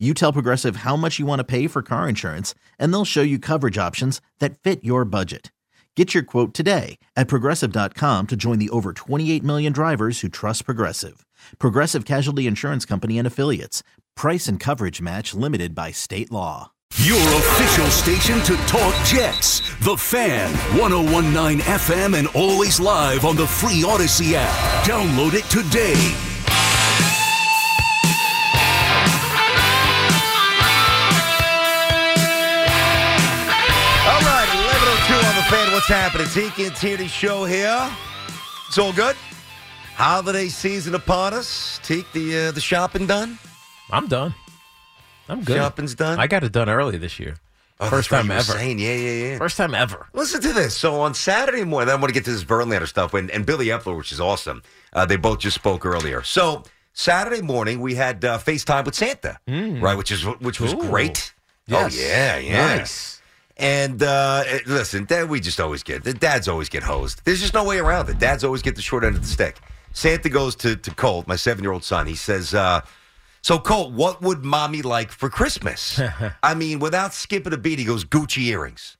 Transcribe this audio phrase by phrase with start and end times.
[0.00, 3.22] You tell Progressive how much you want to pay for car insurance, and they'll show
[3.22, 5.52] you coverage options that fit your budget.
[5.96, 10.64] Get your quote today at progressive.com to join the over 28 million drivers who trust
[10.64, 11.24] Progressive.
[11.60, 13.84] Progressive Casualty Insurance Company and Affiliates.
[14.16, 16.72] Price and coverage match limited by state law.
[16.98, 19.60] Your official station to talk Jets.
[19.84, 24.84] The Fan, 1019 FM, and always live on the free Audacy app.
[24.84, 26.33] Download it today.
[35.74, 36.28] What's happening?
[36.28, 37.90] Tiki and Tierney show here.
[38.68, 39.16] It's all good.
[39.96, 41.80] Holiday season upon us.
[41.82, 43.40] Teak, the uh, the shopping done?
[43.90, 44.36] I'm done.
[45.28, 45.56] I'm good.
[45.56, 46.20] Shopping's done?
[46.20, 47.38] I got it done early this year.
[47.80, 48.52] Oh, First time ever.
[48.52, 48.78] saying.
[48.78, 49.38] Yeah, yeah, yeah.
[49.38, 50.06] First time ever.
[50.12, 50.76] Listen to this.
[50.76, 53.66] So on Saturday morning, I want to get to this Verlander stuff, and, and Billy
[53.66, 54.62] Eppler, which is awesome.
[54.92, 56.22] Uh, they both just spoke earlier.
[56.22, 59.96] So Saturday morning, we had uh, FaceTime with Santa, right?
[59.98, 60.76] Which is which was Ooh.
[60.76, 61.34] great.
[61.66, 61.96] Yes.
[61.96, 62.76] Oh yeah, yeah.
[62.76, 63.13] Nice.
[63.56, 67.22] And uh, eh, listen, Dad, we just always get the dads always get hosed.
[67.24, 68.18] There's just no way around it.
[68.18, 69.58] Dads always get the short end of the stick.
[69.92, 72.06] Santa goes to to Colt, my seven year old son.
[72.06, 72.80] He says, uh,
[73.42, 76.00] "So Colt, what would mommy like for Christmas?"
[76.42, 78.96] I mean, without skipping a beat, he goes, "Gucci earrings."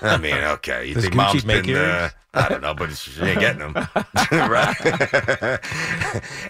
[0.00, 1.74] I mean, okay, you Does think Gucci mom's been?
[1.74, 2.10] Uh.
[2.34, 3.72] I don't know, but she ain't getting them,
[4.32, 4.76] right?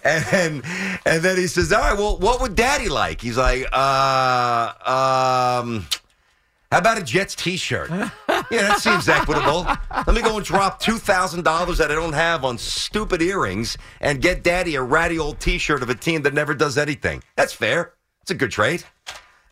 [0.05, 0.63] and then,
[1.07, 5.87] and then he says, "All right, well, what would Daddy like?" He's like, "Uh, um."
[6.71, 7.89] How about a Jets T-shirt?
[7.91, 8.11] yeah,
[8.51, 9.67] that seems equitable.
[10.07, 13.79] Let me go and drop two thousand dollars that I don't have on stupid earrings,
[14.03, 17.23] and get Daddy a ratty old T-shirt of a team that never does anything.
[17.37, 17.95] That's fair.
[18.21, 18.85] It's a good trade.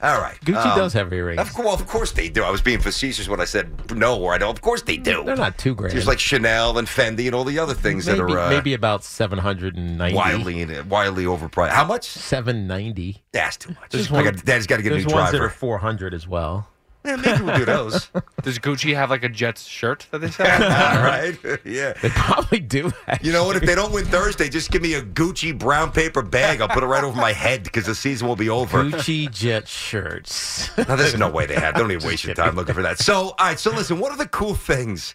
[0.02, 0.38] All right.
[0.42, 1.40] Gucci um, does have earrings.
[1.40, 2.44] Of, course, well, of course they do.
[2.44, 4.50] I was being facetious when I said no, or I don't.
[4.50, 5.24] Of course they do.
[5.24, 5.94] They're not too grand.
[5.94, 8.74] Just like Chanel and Fendi and all the other things maybe, that are uh, maybe
[8.74, 10.14] about seven hundred and ninety.
[10.14, 11.70] wildly wildly overpriced.
[11.70, 12.04] How much?
[12.04, 13.24] seven ninety.
[13.32, 13.88] That's too much.
[13.90, 15.46] There's I got, Daddy's got to get a There's new ones that driver.
[15.46, 16.68] are four hundred as well.
[17.06, 18.10] Yeah, maybe we'll do those.
[18.42, 20.46] Does Gucci have like a Jets shirt that they sell?
[20.62, 21.38] All right.
[21.64, 21.92] Yeah.
[22.02, 22.92] They probably do.
[23.22, 23.56] You know what?
[23.56, 26.60] If they don't win Thursday, just give me a Gucci brown paper bag.
[26.60, 28.82] I'll put it right over my head because the season will be over.
[28.84, 30.76] Gucci jet shirts.
[30.76, 31.74] Now, there's no way they have.
[31.74, 32.98] Don't even waste your time looking for that.
[32.98, 33.58] So, all right.
[33.58, 34.00] So, listen.
[34.00, 35.14] One of the cool things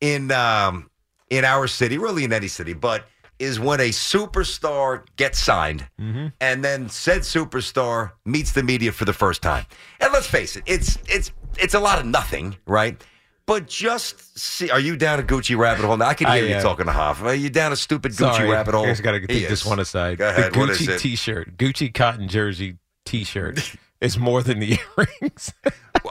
[0.00, 0.90] in um,
[1.30, 3.06] in our city, really in any city, but
[3.40, 6.28] is when a superstar gets signed, mm-hmm.
[6.40, 9.66] and then said superstar meets the media for the first time.
[10.00, 13.02] And let's face it, it's it's it's a lot of nothing, right?
[13.46, 15.96] But just see, are you down a Gucci rabbit hole?
[15.96, 16.62] Now I can hear I you am.
[16.62, 17.20] talking to Hoff.
[17.22, 18.84] Are you down a stupid Gucci Sorry, rabbit hole?
[18.84, 20.18] I just got to take this one aside.
[20.18, 20.52] Go ahead.
[20.52, 20.98] The What is Gucci it?
[21.00, 25.52] T-shirt, Gucci cotton jersey T-shirt is more than the earrings.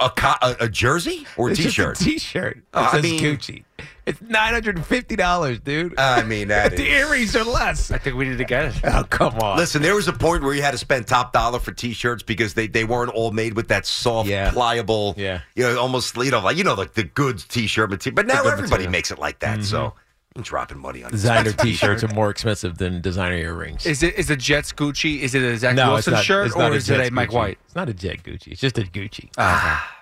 [0.02, 1.98] A, co- a, a jersey or a It's t-shirt?
[1.98, 2.58] T-shirt.
[2.74, 3.64] Oh, it Oh, I says mean- Gucci.
[4.10, 5.98] It's nine hundred and fifty dollars, dude.
[6.00, 7.92] I mean, that the is- earrings are less.
[7.92, 8.82] I think we need to get it.
[8.84, 9.58] Oh come on.
[9.58, 12.56] Listen, there was a point where you had to spend top dollar for T-shirts because
[12.56, 14.50] they, they weren't all made with that soft, Yeah.
[14.50, 15.42] pliable, Yeah.
[15.56, 18.16] you know, almost you know like you know like the good T-shirt material.
[18.16, 18.92] But now everybody material.
[18.92, 19.64] makes it like that.
[19.64, 19.98] So mm-hmm.
[20.38, 23.86] I'm dropping money on designer T-shirts are more expensive than designer earrings.
[23.86, 25.20] Is it is a Jets Gucci?
[25.20, 27.30] Is it a Zach no, Wilson it's not, shirt it's or is it a Mike
[27.30, 27.34] Gucci.
[27.34, 27.58] White?
[27.66, 28.48] It's not a Jet Gucci.
[28.48, 29.30] It's just a Gucci.
[29.38, 29.98] Ah.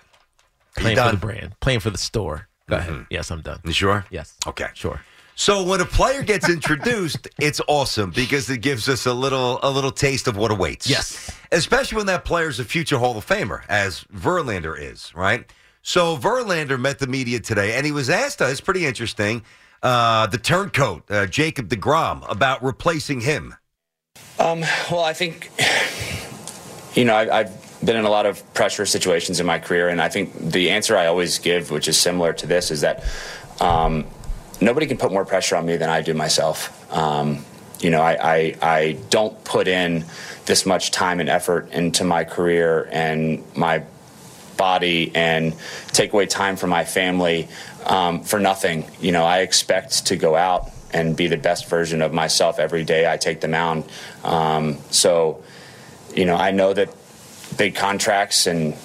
[0.77, 2.46] Are you playing for the brand, playing for the store.
[2.69, 3.05] Go ahead.
[3.09, 3.59] Yes, I'm done.
[3.63, 4.05] You sure?
[4.11, 4.35] Yes.
[4.45, 4.67] Okay.
[4.73, 4.99] Sure.
[5.35, 9.69] So when a player gets introduced, it's awesome because it gives us a little a
[9.69, 10.89] little taste of what awaits.
[10.89, 11.31] Yes.
[11.51, 15.45] Especially when that player's a future Hall of Famer, as Verlander is, right?
[15.81, 19.43] So Verlander met the media today, and he was asked, uh, it's pretty interesting,
[19.81, 23.55] uh, the turncoat, uh, Jacob DeGrom, about replacing him.
[24.37, 24.61] Um,
[24.91, 25.49] well, I think,
[26.95, 30.01] you know, I, I've been in a lot of pressure situations in my career, and
[30.01, 33.03] I think the answer I always give, which is similar to this, is that
[33.59, 34.05] um,
[34.61, 36.91] nobody can put more pressure on me than I do myself.
[36.93, 37.45] Um,
[37.79, 40.05] you know, I, I, I don't put in
[40.45, 43.83] this much time and effort into my career and my
[44.57, 45.55] body and
[45.89, 47.47] take away time from my family
[47.85, 48.89] um, for nothing.
[48.99, 52.83] You know, I expect to go out and be the best version of myself every
[52.83, 53.83] day I take the mound.
[54.23, 55.43] Um, so,
[56.15, 56.89] you know, I know that
[57.57, 58.75] big contracts and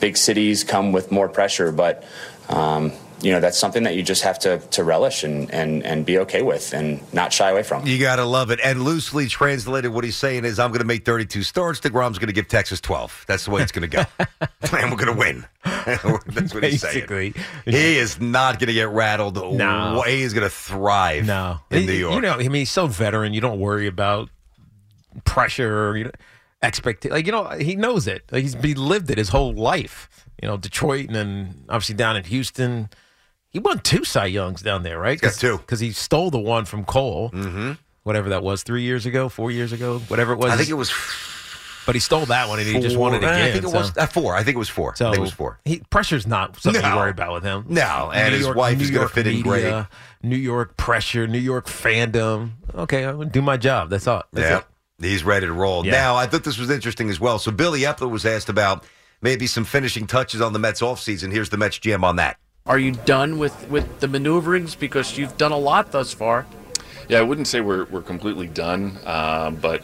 [0.00, 2.04] big cities come with more pressure, but
[2.48, 2.92] um,
[3.22, 6.18] you know, that's something that you just have to, to relish and, and, and be
[6.18, 7.86] okay with and not shy away from.
[7.86, 8.60] You got to love it.
[8.62, 11.80] And loosely translated, what he's saying is, I'm going to make 32 starts.
[11.80, 13.24] DeGrom's going to give Texas 12.
[13.26, 14.04] That's the way it's going to go.
[14.76, 15.46] and we're going to win.
[15.64, 17.32] That's what he's Basically.
[17.32, 17.46] saying.
[17.64, 19.36] He is not going to get rattled.
[19.56, 20.02] No.
[20.06, 22.16] He is going to thrive No, in He- New York.
[22.16, 23.32] You know, I mean, he's so veteran.
[23.32, 24.28] You don't worry about
[25.24, 26.10] pressure or you know,
[26.66, 27.04] expect.
[27.08, 28.24] Like you know, he knows it.
[28.30, 30.08] Like, he's he lived it his whole life.
[30.42, 32.88] You know, Detroit and then obviously down in Houston.
[33.48, 35.20] He won two Cy Youngs down there, right?
[35.20, 35.58] got two.
[35.58, 37.30] because he stole the one from Cole.
[37.30, 37.72] Mm-hmm.
[38.02, 40.52] Whatever that was, three years ago, four years ago, whatever it was.
[40.52, 40.90] I think it was
[41.86, 43.48] but he stole that one and he just four- won it eh, again.
[43.48, 44.34] I think it so- was uh, four.
[44.34, 44.96] I think it was four.
[44.96, 45.60] So I think it was four.
[45.64, 46.90] He, pressure's not something No.
[46.90, 47.66] to worry about with him.
[47.68, 49.86] No, and his wife is gonna fit in great.
[50.22, 52.52] New York pressure, New York fandom.
[52.74, 53.90] Okay, I'm gonna do my job.
[53.90, 54.22] That's all.
[54.32, 54.58] That's yeah.
[54.58, 54.64] it.
[55.00, 55.84] He's ready to roll.
[55.84, 55.92] Yeah.
[55.92, 57.38] Now, I thought this was interesting as well.
[57.38, 58.84] So, Billy Eppler was asked about
[59.20, 61.32] maybe some finishing touches on the Mets offseason.
[61.32, 62.38] Here's the Mets GM on that.
[62.66, 66.46] Are you done with, with the maneuverings because you've done a lot thus far?
[67.08, 69.82] Yeah, I wouldn't say we're, we're completely done, um, but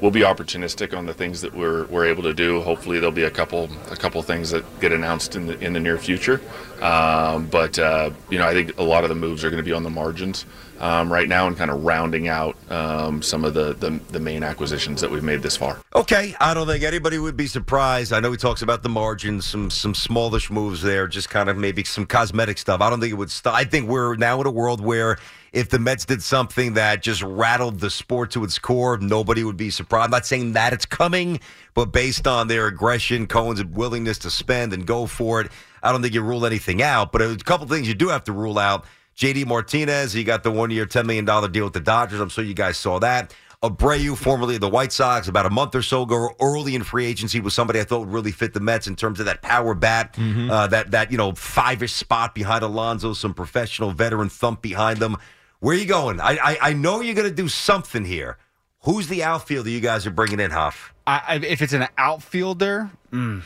[0.00, 2.60] we'll be opportunistic on the things that we're, we're able to do.
[2.60, 5.80] Hopefully, there'll be a couple a couple things that get announced in the in the
[5.80, 6.40] near future.
[6.80, 9.68] Um, but uh, you know, I think a lot of the moves are going to
[9.68, 10.44] be on the margins
[10.80, 14.42] um, right now and kind of rounding out um, some of the, the the main
[14.42, 15.78] acquisitions that we've made this far.
[15.94, 18.12] Okay, I don't think anybody would be surprised.
[18.12, 21.56] I know he talks about the margins, some some smallish moves there, just kind of
[21.56, 22.80] maybe some cosmetic stuff.
[22.80, 23.54] I don't think it would stop.
[23.54, 25.18] I think we're now in a world where
[25.52, 29.56] if the Mets did something that just rattled the sport to its core, nobody would
[29.56, 30.04] be surprised.
[30.04, 31.40] I'm not saying that it's coming,
[31.74, 35.50] but based on their aggression, Cohen's willingness to spend and go for it,
[35.82, 37.10] I don't think you rule anything out.
[37.10, 38.84] But a couple things you do have to rule out.
[39.20, 42.20] JD Martinez, he got the one year, $10 million deal with the Dodgers.
[42.20, 43.34] I'm sure you guys saw that.
[43.62, 47.04] Abreu, formerly of the White Sox, about a month or so ago, early in free
[47.04, 49.74] agency, was somebody I thought would really fit the Mets in terms of that power
[49.74, 54.98] bat, uh, that that you know five-ish spot behind Alonso, some professional veteran thump behind
[54.98, 55.18] them.
[55.58, 56.22] Where are you going?
[56.22, 58.38] I I, I know you're going to do something here.
[58.84, 60.94] Who's the outfielder you guys are bringing in, Huff?
[61.06, 63.42] I, I, if it's an outfielder, mm.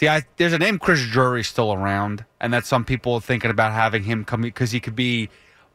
[0.00, 3.50] See, I, there's a name Chris Drury still around, and that's some people are thinking
[3.50, 5.28] about having him come because he could be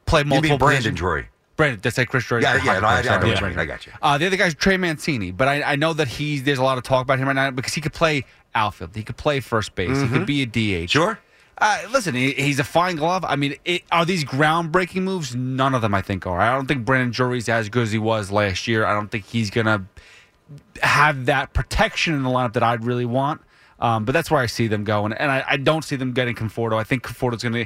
[0.07, 0.45] play multiple.
[0.47, 0.97] You mean Brandon positions.
[0.99, 1.27] Drury?
[1.55, 2.43] Brandon, that's like Chris Drury.
[2.43, 3.93] Yeah, yeah, no, I- I know you I got you.
[4.01, 6.77] Uh, the other guy's Trey Mancini, but I, I know that he's there's a lot
[6.77, 8.25] of talk about him right now because he could play
[8.55, 10.49] outfield, he could play first base, he could be a DH.
[10.57, 10.85] Mm-hmm.
[10.87, 11.19] Sure.
[11.57, 13.23] Uh, listen, he, he's a fine glove.
[13.23, 15.33] I mean, it, are these groundbreaking moves?
[15.33, 16.37] None of them, I think, are.
[16.41, 18.85] I don't think Brandon Drury's as good as he was last year.
[18.85, 19.85] I don't think he's gonna
[20.81, 23.41] have that protection in the lineup that I'd really want.
[23.79, 26.35] Um, but that's where I see them going, and I, I don't see them getting
[26.35, 26.77] Conforto.
[26.77, 27.65] I think Conforto's going to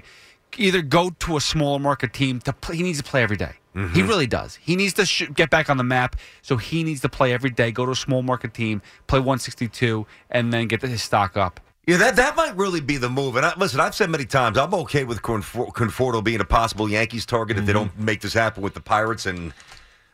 [0.58, 2.78] either go to a smaller market team to play.
[2.78, 3.54] He needs to play every day.
[3.94, 4.56] He really does.
[4.56, 7.50] He needs to sh- get back on the map, so he needs to play every
[7.50, 7.72] day.
[7.72, 11.62] Go to a small market team, play 162, and then get his stock up.
[11.88, 13.38] Yeah, that that might really be the move.
[13.38, 17.26] And I, listen, I've said many times, I'm okay with Conforto being a possible Yankees
[17.26, 19.26] target if they don't make this happen with the Pirates.
[19.26, 19.54] And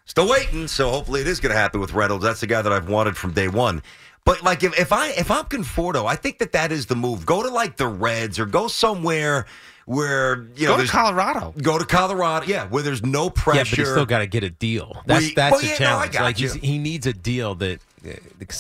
[0.06, 2.24] still waiting, so hopefully it is going to happen with Reynolds.
[2.24, 3.82] That's the guy that I've wanted from day one.
[4.26, 7.26] But like, if, if I if I'm Conforto, I think that that is the move.
[7.26, 9.46] Go to like the Reds or go somewhere
[9.86, 11.54] where you know Go to Colorado.
[11.62, 13.58] Go to Colorado, yeah, where there's no pressure.
[13.60, 15.02] Yeah, but he's still got to get a deal.
[15.06, 16.14] That's We- that's well, the yeah, no, I challenge.
[16.14, 16.50] got like you.
[16.50, 17.80] he's, he needs a deal that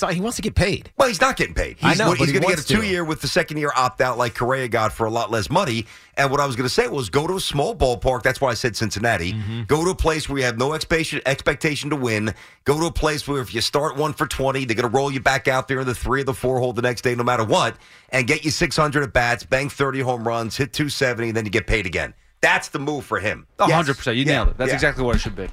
[0.09, 0.91] he wants to get paid.
[0.97, 1.77] Well, he's not getting paid.
[1.77, 2.73] He's, I know, he's he going to get a to.
[2.73, 5.49] two year with the second year opt out like Correa got for a lot less
[5.49, 5.85] money.
[6.17, 8.23] And what I was going to say was go to a small ballpark.
[8.23, 9.33] That's why I said Cincinnati.
[9.33, 9.63] Mm-hmm.
[9.63, 12.33] Go to a place where you have no expectation expectation to win.
[12.63, 15.11] Go to a place where if you start one for 20, they're going to roll
[15.11, 17.23] you back out there in the three or the four hole the next day, no
[17.23, 17.75] matter what,
[18.09, 21.51] and get you 600 at bats, bang 30 home runs, hit 270, and then you
[21.51, 22.13] get paid again.
[22.41, 23.47] That's the move for him.
[23.59, 24.17] Hundred percent.
[24.17, 24.57] You nailed it.
[24.57, 24.75] That's yeah.
[24.75, 25.47] exactly what it should be.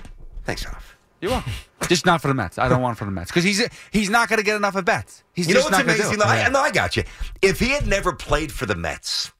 [0.44, 0.96] Thanks, Huff.
[1.22, 1.52] You're welcome.
[1.88, 2.58] just not for the Mets.
[2.58, 4.76] I don't want it for the Mets because he's he's not going to get enough
[4.76, 5.24] at bats.
[5.32, 6.20] He's You know what's not going to do amazing?
[6.20, 6.24] it.
[6.24, 6.30] though?
[6.30, 7.04] I, no, I got you.
[7.40, 9.32] If he had never played for the Mets,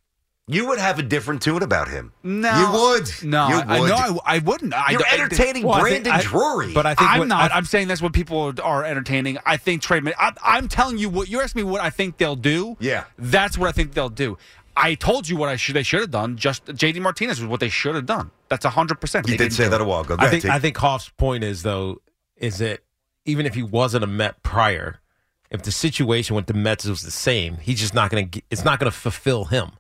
[0.47, 2.13] you would have a different tune about him.
[2.23, 3.09] No, you would.
[3.25, 3.91] No, you I, would.
[3.91, 4.75] I, no, I, I wouldn't.
[4.75, 6.73] I, You're I- entertaining Well, I think- Brandon I- Drury.
[6.73, 7.51] But I think I'm what- not.
[7.53, 9.39] I- I'm saying that's what people are entertaining.
[9.45, 10.01] I think Trey.
[10.19, 12.77] I, I'm telling you what you're asking me what I think they'll do.
[12.81, 13.05] Yeah.
[13.19, 14.39] that's what I think they'll do.
[14.77, 15.75] I told you what I should.
[15.77, 16.37] They should have done.
[16.37, 18.31] Just JD Martinez was what they should have done.
[18.61, 19.27] That's hundred percent.
[19.29, 20.17] you did say that a while ago.
[20.17, 20.51] Go I ahead, think T.
[20.51, 22.03] I think Hoff's point is though
[22.37, 22.81] is that
[23.25, 25.01] even if he wasn't a Met prior,
[25.51, 28.43] if the situation with the Mets was the same, he's just not going to.
[28.51, 29.71] It's not going to fulfill him.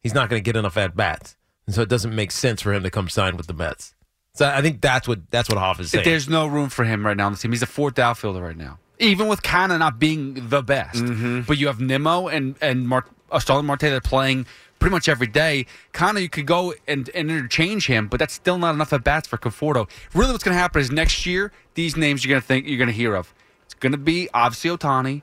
[0.00, 2.72] He's not going to get enough at bats, and so it doesn't make sense for
[2.72, 3.94] him to come sign with the Mets.
[4.34, 6.04] So I think that's what that's what Hoff is saying.
[6.04, 7.50] There's no room for him right now on the team.
[7.52, 8.78] He's a fourth outfielder right now.
[9.00, 11.40] Even with Canha not being the best, Mm-hmm.
[11.42, 13.04] but you have Nimmo and and Mar-
[13.38, 14.46] Starling Marte that are playing
[14.78, 15.66] pretty much every day.
[15.92, 19.26] Canha, you could go and, and interchange him, but that's still not enough at bats
[19.28, 19.88] for Conforto.
[20.14, 22.78] Really, what's going to happen is next year these names you're going to think you're
[22.78, 23.34] going to hear of.
[23.64, 25.22] It's going to be obviously Ohtani.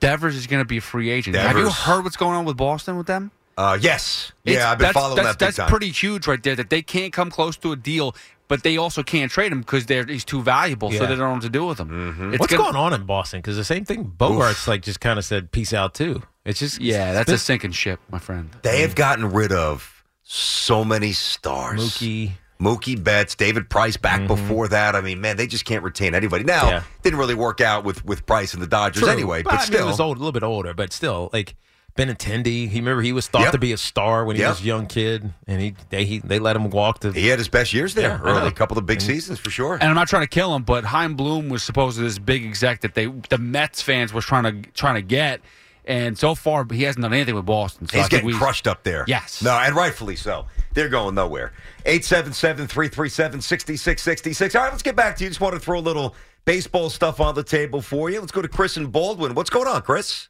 [0.00, 1.36] Devers is going to be a free agent.
[1.36, 3.30] Have you heard what's going on with Boston with them?
[3.56, 4.32] Uh, yes.
[4.44, 5.68] It's- Yeah, I've been that's, following that's, that big That's time.
[5.68, 6.56] pretty huge right there.
[6.56, 8.14] That they can't come close to a deal,
[8.48, 11.32] but they also can't trade him because they're he's too valuable, so they don't know
[11.32, 11.88] what to do with him.
[11.88, 12.30] Mm-hmm.
[12.32, 13.40] What's gonna- going on in Boston?
[13.40, 16.22] Because the same thing, Bogaerts like just kind of said peace out too.
[16.46, 18.50] It's just Yeah, that's it's a sinking ship, my friend.
[18.62, 21.80] They have gotten rid of so many stars.
[21.80, 22.32] Mookie.
[22.58, 24.96] Mookie Betts, David Price back before that.
[24.96, 26.42] I mean, man, they just can't retain anybody.
[26.44, 26.70] Now, Mm-hmm.
[26.70, 26.82] Yeah.
[27.02, 29.12] didn't really work out with, with Price and the Dodgers True.
[29.12, 29.80] anyway, but, I mean, still.
[29.84, 31.54] he was old, a little bit older, but still, like
[31.96, 32.68] Benintendi.
[32.68, 33.52] He remember he was thought Yep.
[33.52, 34.48] to be a star when he Yep.
[34.50, 37.12] was a young kid, and he they he, they let him walk to.
[37.12, 39.74] He had his best years there Yeah, early, a couple of big seasons for sure.
[39.74, 42.44] And I'm not trying to kill him, but Chaim Bloom was supposed to this big
[42.44, 45.40] exec that they the Mets fans was trying to trying to get,
[45.86, 47.86] and so far he hasn't done anything with Boston.
[47.86, 49.04] So He's think getting we- crushed up there.
[49.06, 49.42] Yes.
[49.42, 50.46] No, and rightfully so.
[50.74, 51.52] They're going nowhere.
[51.86, 54.54] 877 337 6666.
[54.54, 55.30] All right, let's get back to you.
[55.30, 56.14] Just want to throw a little
[56.44, 58.20] baseball stuff on the table for you.
[58.20, 59.34] Let's go to Chris and Baldwin.
[59.34, 60.28] What's going on, Chris?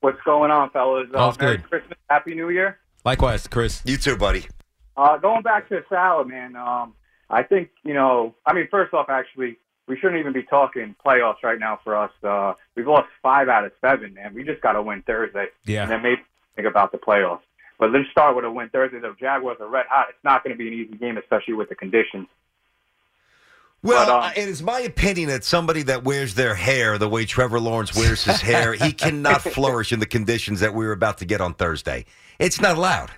[0.00, 1.08] What's going on, fellas?
[1.12, 1.68] Oh, it's Merry good.
[1.68, 2.78] Christmas, Happy New Year.
[3.04, 3.82] Likewise, Chris.
[3.84, 4.46] You too, buddy.
[4.96, 6.56] Uh, going back to Saleh, man.
[6.56, 6.94] Um,
[7.28, 8.34] I think you know.
[8.46, 9.58] I mean, first off, actually,
[9.90, 12.12] we shouldn't even be talking playoffs right now for us.
[12.22, 14.32] Uh, we've lost five out of seven, man.
[14.32, 15.82] We just got to win Thursday, Yeah.
[15.82, 16.22] and then maybe
[16.54, 17.40] think about the playoffs.
[17.78, 19.00] But let's start with a win Thursday.
[19.00, 20.06] The Jaguars are red hot.
[20.10, 22.28] It's not going to be an easy game, especially with the conditions.
[23.82, 27.08] Well, But, um, uh, it is my opinion that somebody that wears their hair the
[27.08, 30.92] way Trevor Lawrence wears his hair, he cannot flourish in the conditions that we were
[30.92, 32.04] about to get on Thursday.
[32.38, 33.10] It's not allowed.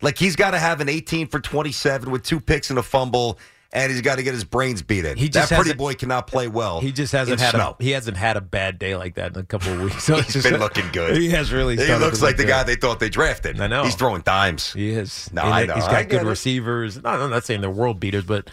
[0.00, 3.38] Like he's got to have an 18 for 27 with two picks and a fumble,
[3.74, 5.16] and he's got to get his brains beat in.
[5.18, 6.80] He just that pretty boy cannot play well.
[6.80, 7.76] He just hasn't had snow.
[7.78, 10.04] a he hasn't had a bad day like that in a couple of weeks.
[10.04, 11.16] So He's just- been looking good.
[11.20, 11.76] He has really.
[11.76, 12.48] He looks like the good.
[12.50, 13.60] guy they thought they drafted.
[13.60, 13.84] I know.
[13.84, 14.72] He's throwing dimes.
[14.72, 15.30] He is.
[15.32, 15.74] No, And I know.
[15.74, 16.26] He's got good it.
[16.26, 17.02] receivers.
[17.02, 18.48] No, I'm not saying they're world beaters, but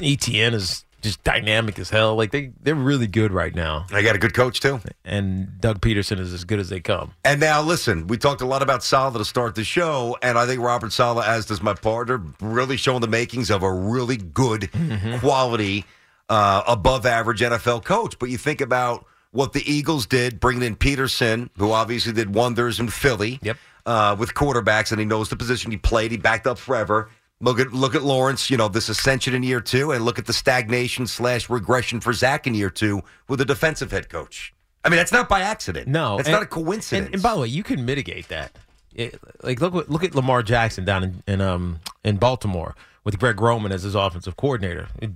[0.00, 2.16] Etienne is just dynamic as hell.
[2.16, 3.86] Like they they're really good right now.
[3.92, 4.80] I got a good coach too.
[5.04, 7.12] And Doug Pederson is as good as they come.
[7.24, 10.46] And now, listen, we talked a lot about Saleh to start the show, and I
[10.46, 14.62] think Robert Saleh, as does my partner, really showing the makings of a really good,
[14.72, 15.18] Mm-hmm.
[15.18, 15.84] quality,
[16.28, 18.18] uh, above average NFL coach.
[18.18, 22.78] But you think about what the Eagles did, bringing in Pederson, who obviously did wonders
[22.80, 23.56] in Philly Yep.
[23.84, 26.10] uh, with quarterbacks, and he knows the position he played.
[26.12, 27.10] He backed up forever.
[27.40, 30.26] Look at look at Lawrence, you know, this ascension in year two, and look at
[30.26, 34.54] the stagnation slash regression for Zach in year two with a defensive head coach.
[34.84, 35.88] I mean, that's not by accident.
[35.88, 37.06] No, it's not a coincidence.
[37.06, 38.56] And, and by the way, you can mitigate that.
[38.94, 43.40] It- like look look at Lamar Jackson down in, in um in Baltimore with Greg
[43.40, 44.88] Roman as his offensive coordinator.
[45.02, 45.10] It-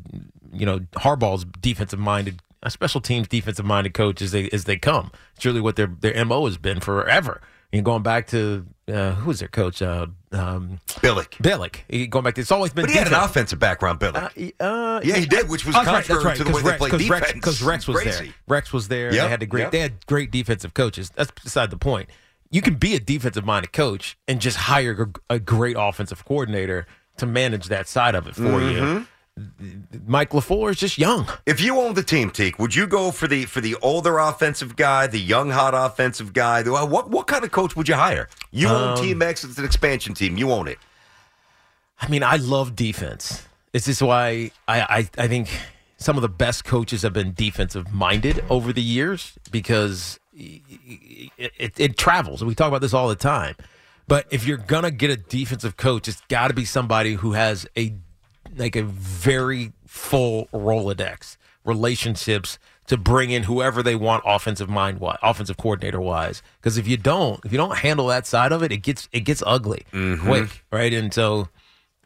[0.52, 4.76] you know, Harbaugh's defensive minded, a special teams defensive minded coach as they as they
[4.76, 5.12] come.
[5.36, 7.40] It's really what their their mo has been forever.
[7.72, 9.82] And going back to uh, who was their coach?
[9.82, 11.32] Uh, um, Billick.
[11.42, 11.80] Billick.
[11.88, 12.84] He- Going back, to, it's always been.
[12.86, 14.16] But he had an offensive background, Billy.
[14.58, 16.88] Uh, uh, yeah, he did, which was Oh, contrary right, to the way right, they
[16.88, 17.10] played defense.
[17.10, 18.24] Rex, because Rex was Crazy.
[18.26, 18.34] there.
[18.48, 19.12] Rex was there.
[19.12, 19.62] Yep, They had the great.
[19.64, 19.72] yep.
[19.72, 21.10] They had great defensive coaches.
[21.14, 22.08] That's beside the point.
[22.50, 26.86] You can be a defensive minded coach and just hire a, a great offensive coordinator
[27.18, 28.98] to manage that side of it for Mm-hmm.
[29.00, 29.06] you.
[30.06, 31.26] Mike LaFleur is just young.
[31.46, 34.76] If you owned the team, Teak, would you go for the for the older offensive
[34.76, 36.62] guy, the young hot offensive guy?
[36.62, 38.28] What what kind of coach would you hire?
[38.50, 39.44] You own Um, Team X.
[39.44, 40.36] It's an expansion team.
[40.36, 40.78] You own it.
[42.00, 43.46] I mean, I love defense.
[43.72, 45.48] This is why I, I, I think
[45.96, 51.72] some of the best coaches have been defensive minded over the years because it, it,
[51.80, 52.44] it travels.
[52.44, 53.56] We talk about this all the time.
[54.06, 57.66] But if you're gonna get a defensive coach, it's got to be somebody who has
[57.76, 57.94] a
[58.56, 65.18] like a very full Rolodex relationships to bring in whoever they want offensive mind wise,
[65.22, 66.42] offensive coordinator wise.
[66.60, 69.20] Because if you don't, if you don't handle that side of it, it gets it
[69.20, 70.92] gets ugly quick, right?
[70.92, 71.48] And so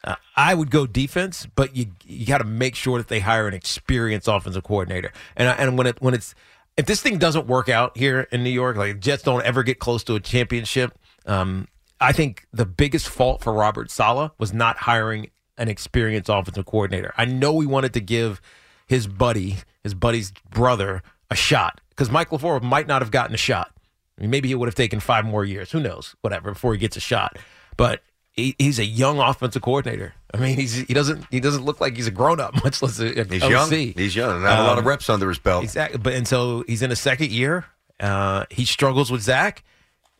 [0.04, 3.46] uh, I would go defense, but you you got to make sure that they hire
[3.46, 5.12] an experienced offensive coordinator.
[5.36, 6.34] And I- and when it when it's
[6.76, 9.78] if this thing doesn't work out here in New York, like Jets don't ever get
[9.78, 11.68] close to a championship, um,
[12.00, 15.30] I think the biggest fault for Robert Saleh was not hiring
[15.62, 17.14] an experienced offensive coordinator.
[17.16, 18.40] I know he wanted to give
[18.86, 23.38] his buddy, his buddy's brother, a shot because Mike LaFleur might not have gotten a
[23.38, 23.70] shot.
[24.18, 25.70] I mean, maybe he would have taken five more years.
[25.70, 26.14] Who knows?
[26.20, 27.38] Whatever before he gets a shot.
[27.76, 28.02] But
[28.32, 30.14] he, he's a young offensive coordinator.
[30.34, 32.98] I mean, he's he doesn't he doesn't look like he's a grown up, much less
[32.98, 33.50] a, a He's OC.
[33.50, 33.70] young.
[33.70, 34.42] He's young.
[34.42, 35.62] Not a lot of Um, reps under his belt.
[35.64, 35.98] Exactly.
[35.98, 37.64] But and so he's in a second year.
[38.00, 39.62] Uh, he struggles with Zach.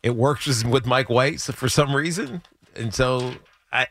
[0.03, 2.43] It works with- with Mike White so for some reason,
[2.77, 3.35] and so
[3.73, 3.89] I.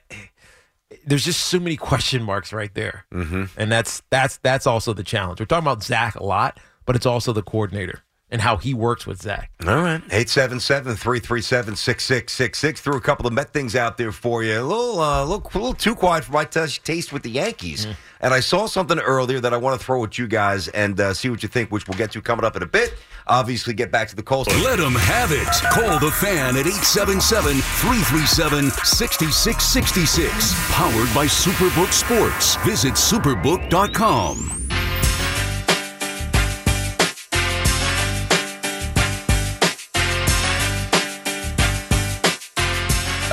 [1.05, 3.45] There's just so many question marks right there, mm-hmm.
[3.57, 5.39] and that's that's that's also the challenge.
[5.39, 8.03] We're talking about Zach a lot, but it's also the coordinator.
[8.31, 9.51] And how he works with Zach.
[9.67, 10.01] All right.
[10.09, 12.81] 877 337 6666.
[12.81, 14.59] Threw a couple of Met things out there for you.
[14.59, 17.85] A little, uh, little, a little too quiet for my t- taste with the Yankees.
[18.21, 21.13] And I saw something earlier that I want to throw at you guys and uh,
[21.13, 22.93] see what you think, which we'll get to coming up in a bit.
[23.27, 24.53] Obviously, get back to the Colts.
[24.63, 25.47] Let them have it.
[25.71, 30.71] Call the fan at 877 337 6666.
[30.71, 32.55] Powered by Superbook Sports.
[32.65, 34.70] Visit superbook.com.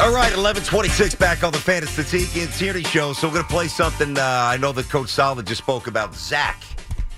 [0.08, 3.12] All right, 1126 back on the Fantasy Tiki and Tierney show.
[3.12, 4.16] So we're going to play something.
[4.16, 6.62] Uh, I know that Coach Saleh just spoke about Zach.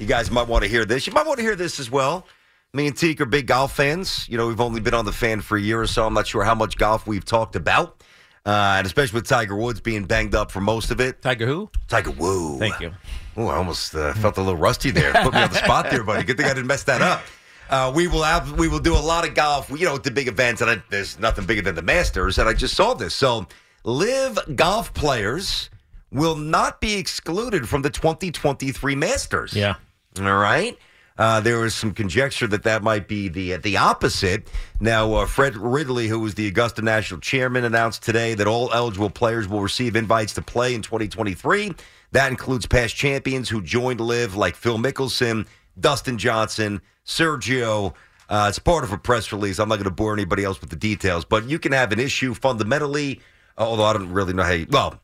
[0.01, 1.07] You guys might want to hear this.
[1.07, 2.27] You might want to hear this as well.
[2.73, 4.29] Me and Teak are big golf fans.
[4.29, 6.05] You know, we've only been on the fan for a year or so.
[6.05, 8.03] I'm not sure how much golf we've talked about.
[8.45, 11.23] Uh, and especially with Tiger Woods being banged up for most of it.
[11.23, 11.71] Tiger who?
[11.87, 12.59] Tiger Woo.
[12.59, 12.93] Thank you.
[13.37, 15.13] Oh, I almost uh, felt a little rusty there.
[15.13, 16.25] Put me on the spot there, buddy.
[16.25, 17.23] Good thing I didn't mess that up.
[17.71, 19.71] Uh, we will have we will do a lot of golf.
[19.71, 22.39] You know, the big events, and I, there's nothing bigger than the Masters.
[22.39, 23.15] And I just saw this.
[23.15, 23.47] So,
[23.85, 25.71] LIV golf players
[26.11, 29.55] will not be excluded from the 2023 Masters.
[29.55, 29.77] Yeah.
[30.19, 30.77] All right.
[31.17, 34.49] Uh, there was some conjecture that that might be the the opposite.
[34.81, 39.11] Now, uh, Fred Ridley, who was the Augusta National Chairman, announced today that all eligible
[39.11, 41.73] players will receive invites to play in 2023.
[42.13, 45.47] That includes past champions who joined LIV, like Phil Mickelson,
[45.81, 47.95] Dustin Johnson, Sergio.
[48.29, 49.59] Uh, it's part of a press release.
[49.59, 51.99] I'm not going to bore anybody else with the details, but you can have an
[51.99, 53.21] issue fundamentally.
[53.59, 54.53] Although I don't really know how.
[54.53, 55.01] You, well,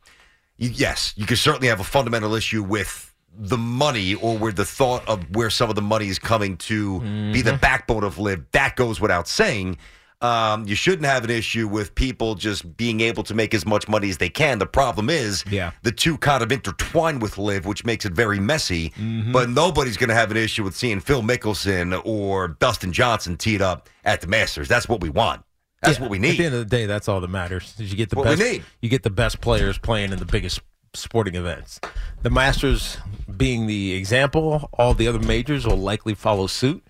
[0.56, 4.64] you, yes, you can certainly have a fundamental issue with the money or with the
[4.64, 7.00] thought of where some of the money is coming to
[7.32, 8.50] be the backbone of LIV.
[8.52, 9.76] That goes without saying.
[10.22, 13.86] Um, you shouldn't have an issue with people just being able to make as much
[13.86, 14.58] money as they can.
[14.58, 15.72] The problem is Yeah.
[15.82, 18.94] the two kind of intertwine with LIV, which makes it very messy.
[19.30, 23.60] But nobody's going to have an issue with seeing Phil Mickelson or Dustin Johnson teed
[23.60, 24.68] up at the Masters.
[24.68, 25.42] That's what we want.
[25.82, 26.30] That's Yeah, what we need.
[26.30, 27.74] At the end of the day, that's all that matters.
[27.78, 28.50] Is you get the What we best.
[28.52, 28.64] need.
[28.80, 30.60] You get the best players playing in the biggest
[30.94, 31.78] sporting events.
[32.22, 32.96] The Masters
[33.36, 36.82] being the example, all the other majors will likely follow suit.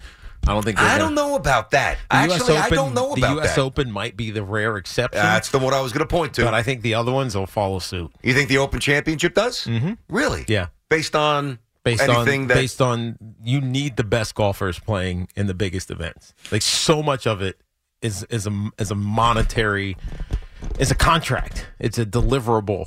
[0.46, 0.78] I don't think.
[0.78, 1.98] I don't know about that.
[2.10, 3.28] The Actually, Open, I don't know about that.
[3.28, 3.56] the U.S.
[3.56, 3.60] that.
[3.62, 6.44] Open might be the rare exception, That's the one I was going to point to.
[6.44, 8.12] but I think the other ones will follow suit.
[8.22, 9.64] you think the Open Championship does?
[9.64, 9.92] Mm-hmm.
[10.08, 10.44] Really?
[10.48, 10.68] Yeah.
[10.88, 15.46] Based on Based anything on that based on you need the best golfers playing in
[15.46, 16.34] the biggest events.
[16.50, 17.60] Like so much of it
[18.02, 19.96] is is a is a monetary
[20.80, 21.66] is a contract.
[21.78, 22.86] It's a deliverable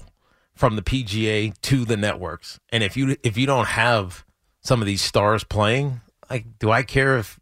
[0.53, 2.59] from the PGA to the networks.
[2.73, 4.25] And if you if you don't have
[4.59, 7.39] some of these stars playing, like do I care if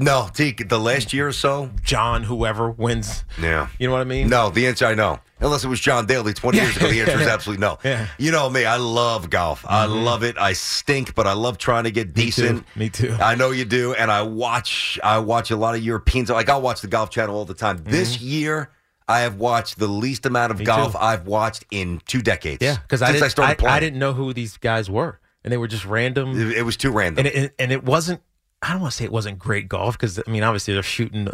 [0.00, 1.70] no, Teak, the last year or so.
[1.82, 3.24] John whoever wins?
[3.40, 3.68] Yeah.
[3.78, 4.28] You know what I mean?
[4.28, 5.20] No, the answer I know.
[5.40, 7.78] Unless it was John Daly 20 years ago, the answer is absolutely no.
[7.84, 8.04] Yeah.
[8.04, 8.22] Mm-hmm.
[8.22, 9.64] You know me, I love golf.
[9.68, 10.36] I love it.
[10.36, 12.58] I stink, but I love trying to get Me decent.
[12.74, 12.78] too.
[12.78, 13.16] Me too.
[13.20, 14.98] I know you do, and I watch.
[15.02, 16.28] I watch a lot of Europeans.
[16.28, 17.82] Like I watch the Golf Channel all the time.
[17.84, 18.70] This year,
[19.08, 20.62] I have watched the least amount of Mm-hmm.
[20.62, 20.98] Me golf too.
[21.00, 22.58] I've watched in two decades.
[22.62, 23.74] Yeah, because I since I started I, playing.
[23.76, 26.38] I didn't know who these guys were, and they were just random.
[26.38, 27.24] It, it was too random.
[27.26, 28.20] and it, and it wasn't.
[28.62, 31.28] I don't want to say it wasn't great golf because I mean obviously they're shooting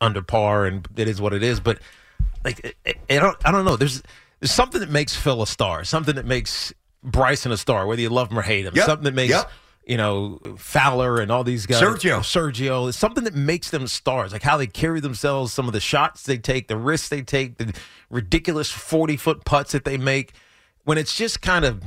[0.00, 1.60] under par and it is what it is.
[1.60, 1.78] But
[2.44, 3.76] like it, it, I don't I don't know.
[3.76, 4.02] There's
[4.40, 5.84] there's something that makes Phil a star.
[5.84, 8.74] Something that makes Bryson a star, whether you love him or hate him.
[8.74, 9.50] Yep, Something that makes yep.
[9.86, 11.82] you know Fowler and all these guys.
[11.82, 12.20] Sergio.
[12.20, 12.88] Sergio.
[12.88, 14.32] It's something that makes them stars.
[14.32, 17.58] Like how they carry themselves, some of the shots they take, the risks they take,
[17.58, 17.74] the
[18.08, 20.32] ridiculous forty foot putts that they make.
[20.84, 21.82] When it's just kind of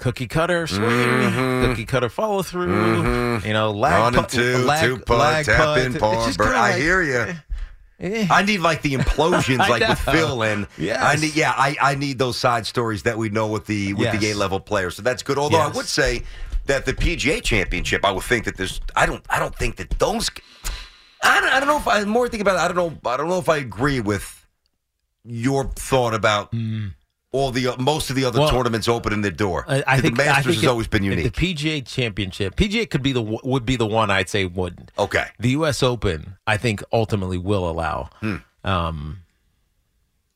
[0.00, 1.32] cookie cutter swing,
[1.64, 4.20] cookie cutter follow through, you know, lag, Mm-hmm.
[4.20, 5.78] Putt- two, lag, two putt, lag tap putt.
[5.78, 7.34] in, par, just I like, hear you.
[8.00, 8.26] eh.
[8.30, 10.12] I need like the implosions, like with know.
[10.12, 10.98] Phil, and Yes.
[11.02, 14.18] I need yeah, I, I need those side stories that we know with the with
[14.18, 14.96] the A level players.
[14.96, 15.38] So that's good.
[15.38, 16.22] Although I would say
[16.66, 19.90] that the PGA Championship, I would think that there's I don't I don't think that
[19.98, 20.30] those.
[21.22, 22.60] I don't, I don't know if I more think about it.
[22.60, 23.10] I don't know.
[23.10, 24.46] I don't know if I agree with
[25.22, 26.50] your thought about
[27.32, 28.44] all the most of the other Hmm.
[28.44, 29.64] Well, tournaments opening their door.
[29.68, 31.32] I, I the think Masters I think has it- always been unique.
[31.32, 34.90] The PGA Championship, PGA could be the would be the one I'd say wouldn't.
[34.98, 35.26] okay.
[35.38, 35.82] The U.S.
[35.82, 38.10] Open, I think, ultimately will allow.
[38.64, 39.18] Um,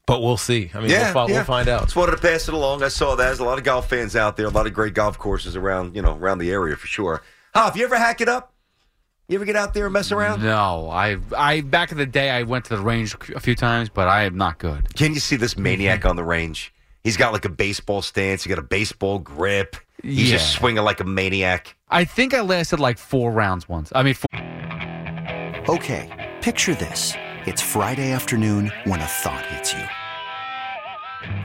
[0.07, 0.70] but we'll see.
[0.74, 1.38] I mean, Yeah, we'll, fi- yeah.
[1.38, 1.83] we'll find out.
[1.85, 2.83] Just wanted to pass it along.
[2.83, 3.24] I saw that.
[3.24, 4.46] There's a lot of golf fans out there.
[4.46, 7.22] A lot of great golf courses around, you know, around the area for sure.
[7.54, 8.52] Hoff, you ever hack it up?
[9.28, 10.42] You ever get out there and mess around?
[10.42, 13.88] No, I I back in the day I went to the range a few times,
[13.88, 14.94] but I am not good.
[14.94, 16.73] Can you see this maniac on the range?
[17.05, 18.45] He's got like a baseball stance.
[18.45, 19.77] He got a baseball grip.
[20.03, 21.77] He's just swinging like a maniac.
[21.90, 23.93] I think I lasted like four rounds once.
[23.95, 24.29] I mean, four,
[25.69, 27.12] Okay, picture this.
[27.47, 29.85] It's Friday afternoon when a thought hits you.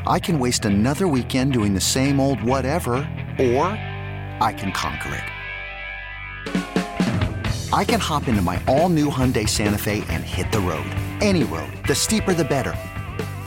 [0.08, 2.93] I can waste another weekend doing the same old whatever,
[3.38, 3.67] or
[4.41, 5.24] I can conquer it.
[7.74, 10.89] I can hop into my all new Hyundai Santa Fe and hit the road.
[11.22, 11.72] Any road.
[11.88, 12.76] The steeper, the better.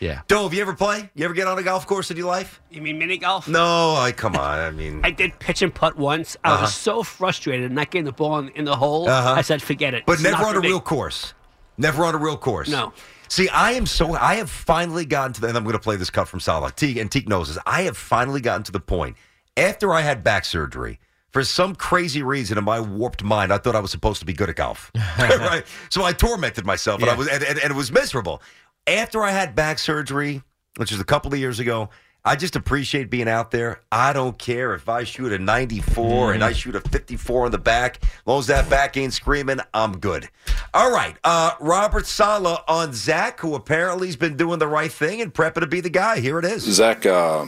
[0.00, 0.10] Holes.
[0.16, 0.22] Yeah.
[0.28, 1.10] Dove, you ever play?
[1.14, 2.60] You ever get on a golf course in your life?
[2.70, 3.46] You mean mini golf?
[3.48, 4.58] No, I come on.
[4.58, 6.36] I mean, I did pitch and putt once.
[6.44, 6.62] I Uh-huh.
[6.62, 9.08] was so frustrated not getting the ball in, in the hole.
[9.08, 9.32] Uh-huh.
[9.34, 10.04] I said, forget it.
[10.06, 10.68] but It's never on a me.
[10.68, 11.34] real course.
[11.78, 12.68] Never on a real course.
[12.68, 12.92] No.
[13.28, 14.14] See, I am so.
[14.14, 15.48] I have finally gotten to the.
[15.48, 16.74] And I'm going to play this cut from Saleh.
[16.74, 17.62] Teague and Teague knows this.
[17.64, 19.16] I have finally gotten to the point
[19.56, 20.98] after I had back surgery.
[21.30, 24.32] For some crazy reason in my warped mind, I thought I was supposed to be
[24.32, 24.90] good at golf.
[25.18, 25.62] right?
[25.88, 28.42] So I tormented myself, and I was, and, and, and it was miserable.
[28.86, 30.42] After I had back surgery,
[30.76, 31.90] which was a couple of years ago,
[32.24, 33.80] I just appreciate being out there.
[33.90, 37.58] I don't care if I shoot a 94 and I shoot a 54 in the
[37.58, 38.02] back.
[38.02, 40.28] As long as that back ain't screaming, I'm good.
[40.74, 41.16] All right.
[41.24, 45.60] Uh, Robert Saleh on Zach, who apparently has been doing the right thing and prepping
[45.60, 46.20] to be the guy.
[46.20, 46.64] Here it is.
[46.64, 47.46] Zach uh,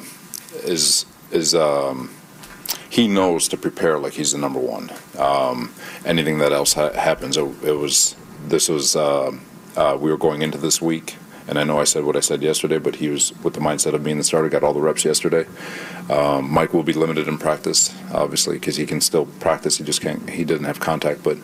[0.64, 2.10] is is um,
[2.88, 4.90] he knows to prepare like he's the number one.
[5.18, 5.74] Um,
[6.06, 8.16] anything that else ha- happens, it, it was
[8.46, 9.32] this was uh,
[9.76, 11.16] uh, we were going into this week,
[11.48, 13.94] and I know I said what I said yesterday, but he was with the mindset
[13.94, 15.46] of being the starter, got all the reps yesterday.
[16.10, 19.78] Um, Mike will be limited in practice, obviously, because he can still practice.
[19.78, 20.28] He just can't.
[20.30, 21.38] He doesn't have contact, but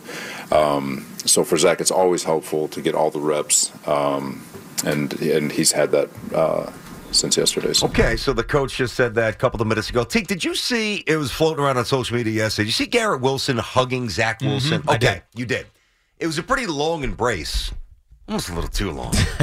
[0.51, 4.43] um, so for Zach, it's always helpful to get all the reps, um,
[4.85, 6.09] and and he's had that.
[6.33, 6.71] Uh,
[7.11, 7.73] since yesterday.
[7.73, 7.87] So.
[7.87, 10.03] Okay, so the coach just said that a couple of minutes ago.
[10.03, 12.65] Teak, did you see it was floating around on social media yesterday?
[12.65, 14.83] Did you see Garrett Wilson hugging Zach Wilson?
[14.87, 15.23] I okay, did.
[15.33, 15.65] you did.
[16.19, 17.71] It was a pretty long embrace.
[18.29, 19.07] Almost a little too long.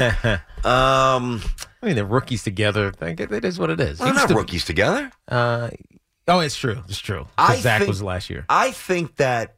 [0.65, 1.43] um,
[1.83, 2.93] I mean, they're rookies together.
[3.01, 3.99] It is what it is.
[3.99, 5.11] well, He not to- rookies together.
[5.27, 5.71] Uh,
[6.29, 6.81] oh, it's true.
[6.89, 7.27] It's true.
[7.37, 8.47] I Zach think- was last year.
[8.49, 9.57] I think that.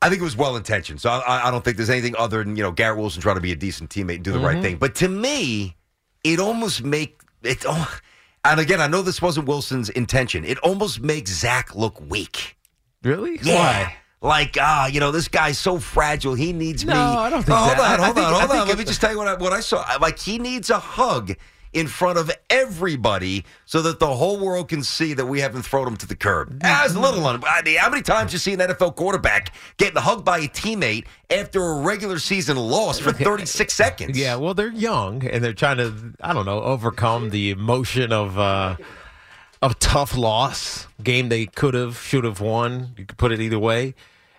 [0.00, 1.00] I think it was well intentioned.
[1.00, 3.40] So I, I don't think there's anything other than you know Garrett Wilson trying to
[3.40, 4.62] be a decent teammate and do the right Mhm.
[4.62, 4.76] thing.
[4.78, 5.76] But to me,
[6.24, 7.64] it almost make it.
[7.66, 7.98] Oh,
[8.44, 10.44] and again, I know this wasn't Wilson's intention.
[10.44, 12.56] It almost makes Zach look weak.
[13.02, 13.38] Really?
[13.42, 13.54] Yeah.
[13.54, 13.96] Why?
[14.20, 16.34] Like ah, you know, this guy's so fragile.
[16.34, 16.98] He needs No, me.
[16.98, 17.98] I don't think Oh, hold that.
[18.00, 18.58] On, hold think- on, hold on.
[18.66, 19.84] Let it- me just tell you what I, what I saw.
[20.00, 21.32] Like he needs a hug
[21.74, 25.86] in front of everybody so that the whole world can see that we haven't thrown
[25.86, 26.58] him to the curb.
[26.64, 27.42] As a little one.
[27.46, 31.04] I mean, how many times you see an NFL quarterback getting hugged by a teammate
[31.30, 34.18] after a regular season loss for 36 seconds?
[34.18, 38.38] Yeah, well, they're young and they're trying to, I don't know, overcome the emotion of
[38.38, 38.76] uh,
[39.62, 42.94] of tough loss game they could have, should have won.
[42.96, 43.94] You could put it either way,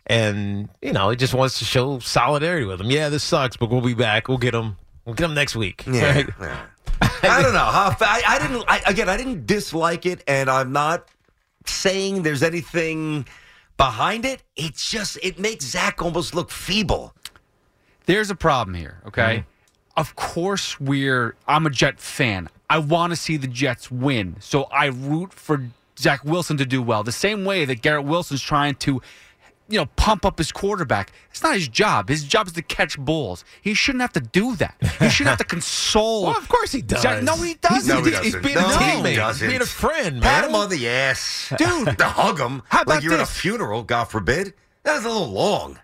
[0.08, 2.90] and you know, it just wants to show solidarity with them.
[2.90, 4.28] Yeah, this sucks, but we'll be back.
[4.28, 4.78] We'll get them.
[5.06, 5.84] We'll get them next week.
[5.88, 6.16] Yeah.
[6.16, 6.30] Right?
[6.40, 6.66] yeah.
[7.02, 7.60] I don't know.
[7.60, 7.96] Huh?
[8.02, 8.64] I, I didn't.
[8.68, 11.08] I, again, I didn't dislike it, and I'm not
[11.66, 13.28] saying there's anything
[13.78, 14.44] behind it.
[14.56, 17.14] It's just it makes Zach almost look feeble.
[18.06, 19.22] There's a problem here, okay?
[19.22, 20.00] Mm-hmm.
[20.00, 21.36] Of course, we're.
[21.48, 22.50] I'm a Jet fan.
[22.70, 26.82] I want to see the Jets win, so I root for Zach Wilson to do
[26.82, 27.04] well.
[27.04, 29.02] The same way that Garrett Wilson's trying to
[29.72, 31.12] you know, pump up his quarterback.
[31.30, 32.10] It's not his job.
[32.10, 33.46] His job is to catch balls.
[33.62, 34.76] He shouldn't have to do that.
[35.00, 36.24] He shouldn't have to console.
[36.24, 37.04] Well, of course he does.
[37.04, 37.88] Zach- No, he doesn't.
[37.88, 38.44] No, he He's- he's doesn't.
[38.44, 39.10] being a no, teammate.
[39.12, 39.48] He doesn't.
[39.48, 41.54] Being a friend, Pat him on the ass.
[41.56, 42.00] Dude.
[42.00, 44.56] to hug him How like about you're at a funeral, God forbid.
[44.84, 45.78] That was a little long.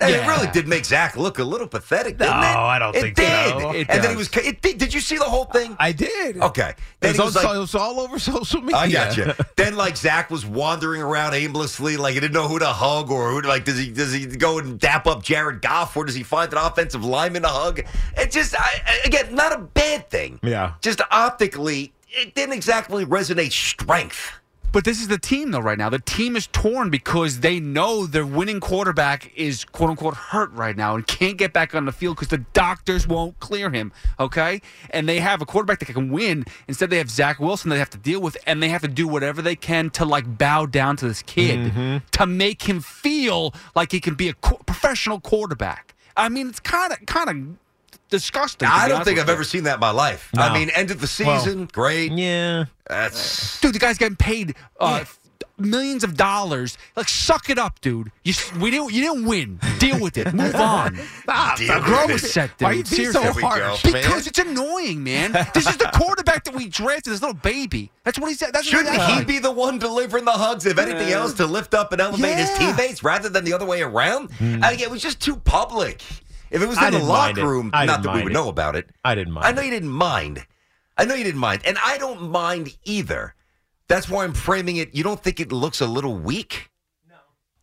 [0.00, 2.56] And it really did make Zach look a little pathetic, didn't No, it?
[2.56, 3.50] I don't it think did.
[3.60, 3.70] so.
[3.72, 4.28] It and then he was.
[4.36, 5.76] It did, did you see the whole thing?
[5.78, 6.38] I did.
[6.38, 6.72] Okay.
[7.00, 8.76] Then It's he was all, like, it was all over social media.
[8.78, 9.32] I got you.
[9.56, 13.30] then like Zach was wandering around aimlessly, like he didn't know who to hug or
[13.30, 13.42] who.
[13.42, 16.22] to- Like does he does he go and dap up Jared Goff or does he
[16.22, 17.80] find an offensive lineman to hug?
[18.16, 20.40] It just I- again not a bad thing.
[20.42, 20.74] Yeah.
[20.80, 24.32] Just optically, it didn't exactly resonate strength.
[24.74, 25.88] But this is the team, though, right now.
[25.88, 30.76] The team is torn because they know their winning quarterback is quote unquote hurt right
[30.76, 33.92] now and can't get back on the field because the doctors won't clear him.
[34.18, 34.60] Okay?
[34.90, 36.44] And they have a quarterback that can win.
[36.66, 39.06] Instead, they have Zach Wilson they have to deal with, and they have to do
[39.06, 41.98] whatever they can to like bow down to this kid mm-hmm.
[42.10, 45.94] to make him feel like he can be a qu- professional quarterback.
[46.16, 47.63] I mean, it's kind of kind of
[48.14, 48.68] disgusting.
[48.68, 50.30] I don't think I've ever seen that in my life.
[50.34, 50.42] No.
[50.42, 52.12] I mean, end of the season, great.
[52.12, 52.66] Yeah.
[52.88, 53.74] That's dude.
[53.74, 55.04] The guy's getting paid uh,
[55.58, 56.76] millions of dollars.
[56.96, 58.12] Like, suck it up, dude.
[58.22, 59.58] You we didn't you didn't win.
[59.78, 60.32] Deal with it.
[60.32, 60.98] Move on.
[61.22, 61.58] Stop.
[61.58, 62.66] Deal Grow a set, dude.
[62.66, 63.22] Why you being so Seriously.
[63.22, 63.92] There we harsh, go.
[63.92, 65.32] Because it's annoying, man.
[65.54, 67.12] This is the quarterback that we drafted.
[67.12, 67.90] This little baby.
[68.04, 68.52] That's what he said.
[68.52, 71.92] That's Shouldn't he be the one delivering the hugs, if anything else, to lift up
[71.92, 74.30] and elevate his teammates rather than the other way around?
[74.32, 74.62] Hmm.
[74.62, 76.02] Uh, I think it was just too public.
[76.54, 78.34] If it was in the locker room, not that we would it.
[78.34, 78.88] know about it.
[79.04, 80.46] I didn't mind I know you didn't mind.
[80.96, 81.62] I know you didn't mind.
[81.64, 83.34] And I don't mind either.
[83.88, 84.94] That's why I'm framing it.
[84.94, 86.70] You don't think it looks a little weak?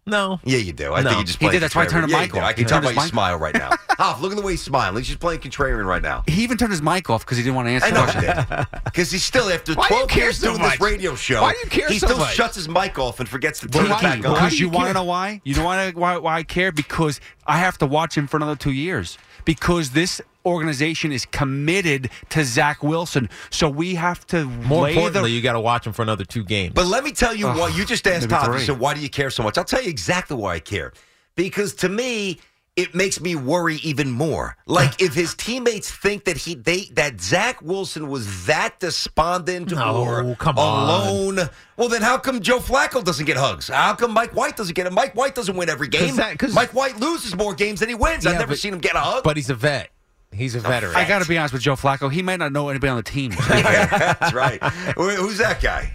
[0.07, 0.39] No.
[0.43, 0.93] Yeah, you do.
[0.93, 1.09] I No.
[1.09, 1.61] think you just He did.
[1.61, 2.07] That's why I turned contrarian.
[2.07, 2.43] the Yeah, mic off.
[2.43, 3.69] I He can tell turned by his your mic smile right now.
[3.99, 4.97] Hoff, look at the way he's smiling.
[4.97, 6.23] He's just playing contrarian right now.
[6.27, 7.85] He even turned his mic off because he didn't want to answer.
[7.87, 8.45] I know the he question.
[8.57, 8.67] did.
[8.85, 10.71] Because he's still, after Why do you 12 care years so doing much?
[10.71, 12.33] this radio show, Why do you care he so still much?
[12.33, 14.01] shuts his mic off and forgets to turn it Why?
[14.01, 14.33] back on.
[14.33, 15.39] Because you you want to know why?
[15.43, 16.71] You know why, why why I care?
[16.71, 19.17] Because I have to watch him for another two years.
[19.45, 25.29] Because this organization is committed to Zach Wilson, so we have to More lay importantly,
[25.31, 25.35] the.
[25.35, 26.73] you got to watch him for another two games.
[26.73, 27.67] But let me tell you Ugh, why.
[27.69, 28.53] You just asked Todd.
[28.53, 29.57] You said, why do you care so much?
[29.57, 30.93] I'll tell you exactly why I care.
[31.35, 32.39] Because to me,
[32.77, 34.55] it makes me worry even more.
[34.65, 39.97] Like if his teammates think that he they that Zach Wilson was that despondent No,
[40.03, 40.83] or come on.
[40.89, 43.67] alone, well then how come Joe Flacco doesn't get hugs?
[43.67, 44.93] How come Mike White doesn't get it?
[44.93, 46.07] Mike White doesn't win every game.
[46.09, 48.25] 'Cause that- 'cause- Mike White loses more games than he wins.
[48.25, 49.23] I've never but- seen him get a hug.
[49.23, 49.89] but he's a vet.
[50.33, 50.95] He's a veteran.
[50.95, 52.09] I got to be honest with Joe Flacco.
[52.09, 53.31] He might not know anybody on the team.
[53.49, 54.63] That's right.
[54.95, 55.91] Who's that guy?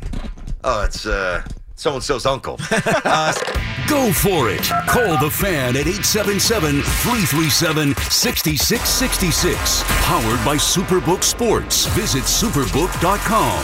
[0.63, 1.43] Oh, it's uh,
[1.77, 2.59] so and so's uncle.
[3.05, 3.33] Uh,
[3.89, 4.63] Go for it.
[4.89, 9.83] Call the fan at 877 337 6666.
[10.05, 11.87] Powered by Superbook Sports.
[11.95, 13.63] Visit superbook.com.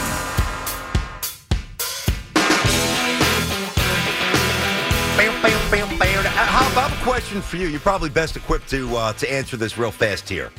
[5.16, 6.18] Bam, bam, bam, bam.
[6.27, 7.66] Uh, How about a question for you?
[7.66, 10.51] You're probably best equipped to uh, to answer this real fast here.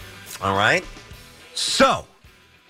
[0.41, 0.83] All right.
[1.53, 2.05] So,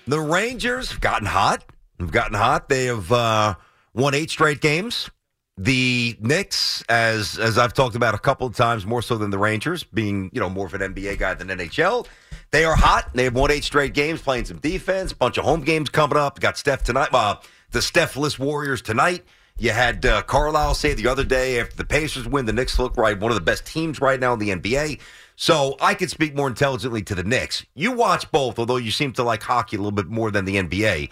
[0.06, 1.64] the Rangers have gotten hot.
[1.98, 2.68] Have gotten hot.
[2.68, 3.54] They have uh,
[3.94, 5.10] won eight straight games.
[5.56, 9.38] The Knicks, as as I've talked about a couple of times, more so than the
[9.38, 12.06] Rangers, being you know more of an NBA guy than NHL.
[12.50, 13.10] They are hot.
[13.14, 15.12] They have won eight straight games, playing some defense.
[15.12, 16.40] Bunch of home games coming up.
[16.40, 17.10] Got Steph tonight.
[17.12, 17.36] Uh,
[17.70, 19.24] the Stephless Warriors tonight.
[19.56, 22.96] You had uh, Carlisle say the other day after the Pacers win, the Knicks look
[22.96, 24.98] right, one of the best teams right now in the NBA.
[25.36, 27.64] So I could speak more intelligently to the Knicks.
[27.74, 30.56] You watch both, although you seem to like hockey a little bit more than the
[30.56, 31.10] NBA.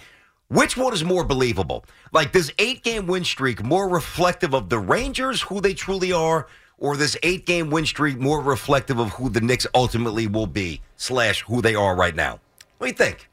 [0.52, 1.86] Which one is more believable?
[2.12, 6.46] Like this eight game win streak more reflective of the Rangers, who they truly are,
[6.76, 10.82] or this eight game win streak more reflective of who the Knicks ultimately will be,
[10.98, 12.38] slash who they are right now?
[12.76, 13.30] What do you think?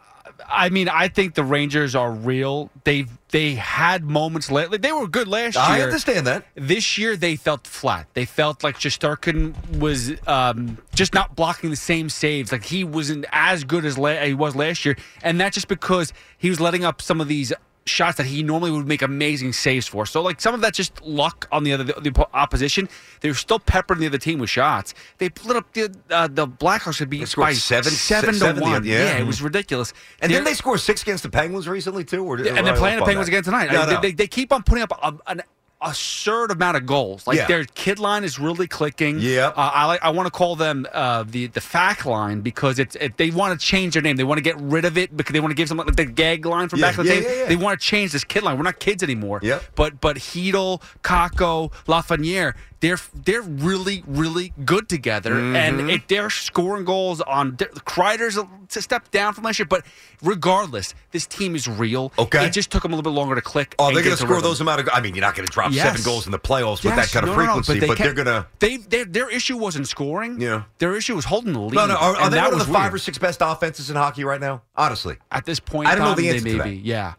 [0.48, 2.70] I mean, I think the Rangers are real.
[2.84, 4.80] They've they had moments lately.
[4.80, 5.64] They were good last year.
[5.64, 6.46] I understand that.
[6.56, 8.08] This year they felt flat.
[8.14, 12.52] They felt like Shesterkin was um, just not blocking the same saves.
[12.52, 16.12] Like he wasn't as good as la- he was last year, and that's just because
[16.38, 17.54] he was letting up some of these
[17.90, 20.06] shots that he normally would make amazing saves for.
[20.06, 22.88] So like some of that's just luck on the other the, the opposition.
[23.22, 24.94] They were still peppering the other team with shots.
[25.18, 28.62] They lit up the uh, the Blackhawks should be scored by seven- seven to seven
[28.64, 28.74] one.
[28.76, 29.18] other- yeah.
[29.18, 29.94] it was ridiculous.
[30.22, 33.00] And They're- then they scored six against the Penguins recently too, or and they're playing
[33.00, 33.72] the Penguins again tonight.
[33.72, 34.02] No, I- they, no.
[34.02, 35.42] They, they keep on putting up a, an
[35.82, 37.26] absurd amount of goals.
[37.26, 37.48] Like Yeah.
[37.48, 39.20] their kid line is really clicking.
[39.20, 40.00] Yeah, Uh, I like.
[40.04, 43.58] I want to call them uh, the the fact line because it's it, they want
[43.60, 44.18] to change their name.
[44.18, 46.06] They want to get rid of it because they want to give them like the
[46.06, 47.28] gag line from Yeah, back in the yeah, day.
[47.38, 47.48] yeah, yeah.
[47.48, 48.58] They want to change this kid line.
[48.58, 49.40] We're not kids anymore.
[49.42, 49.64] Yep.
[49.76, 55.94] But but Chytil, Kakko, Lafreniere, they're they're really really good together, and Mhm.
[55.94, 57.54] it, they're scoring goals on.
[57.58, 58.48] Kreider's a,
[58.82, 59.84] step down from last year, but
[60.22, 62.12] regardless, this team is real.
[62.18, 62.46] Okay.
[62.46, 63.76] it just took them a little bit longer to click.
[63.80, 64.44] Oh, they're going to score rhythm.
[64.44, 64.90] those amount of.
[64.94, 65.86] I mean, you're not going to drop Yes.
[65.88, 67.88] seven goals in the playoffs with that Yes, kind of no, no, no, frequency, they
[67.88, 68.46] but, they're going to.
[68.60, 70.40] They their their issue wasn't scoring.
[70.40, 70.64] Yeah.
[70.78, 71.74] their issue was holding the lead.
[71.76, 71.96] No, no.
[71.96, 72.94] Are, are they one of the five weird.
[72.96, 74.62] or six best offenses in hockey right now?
[74.76, 75.88] Honestly, at this point.
[75.90, 76.64] I don't know the answer to that.
[76.64, 77.14] be, Yeah,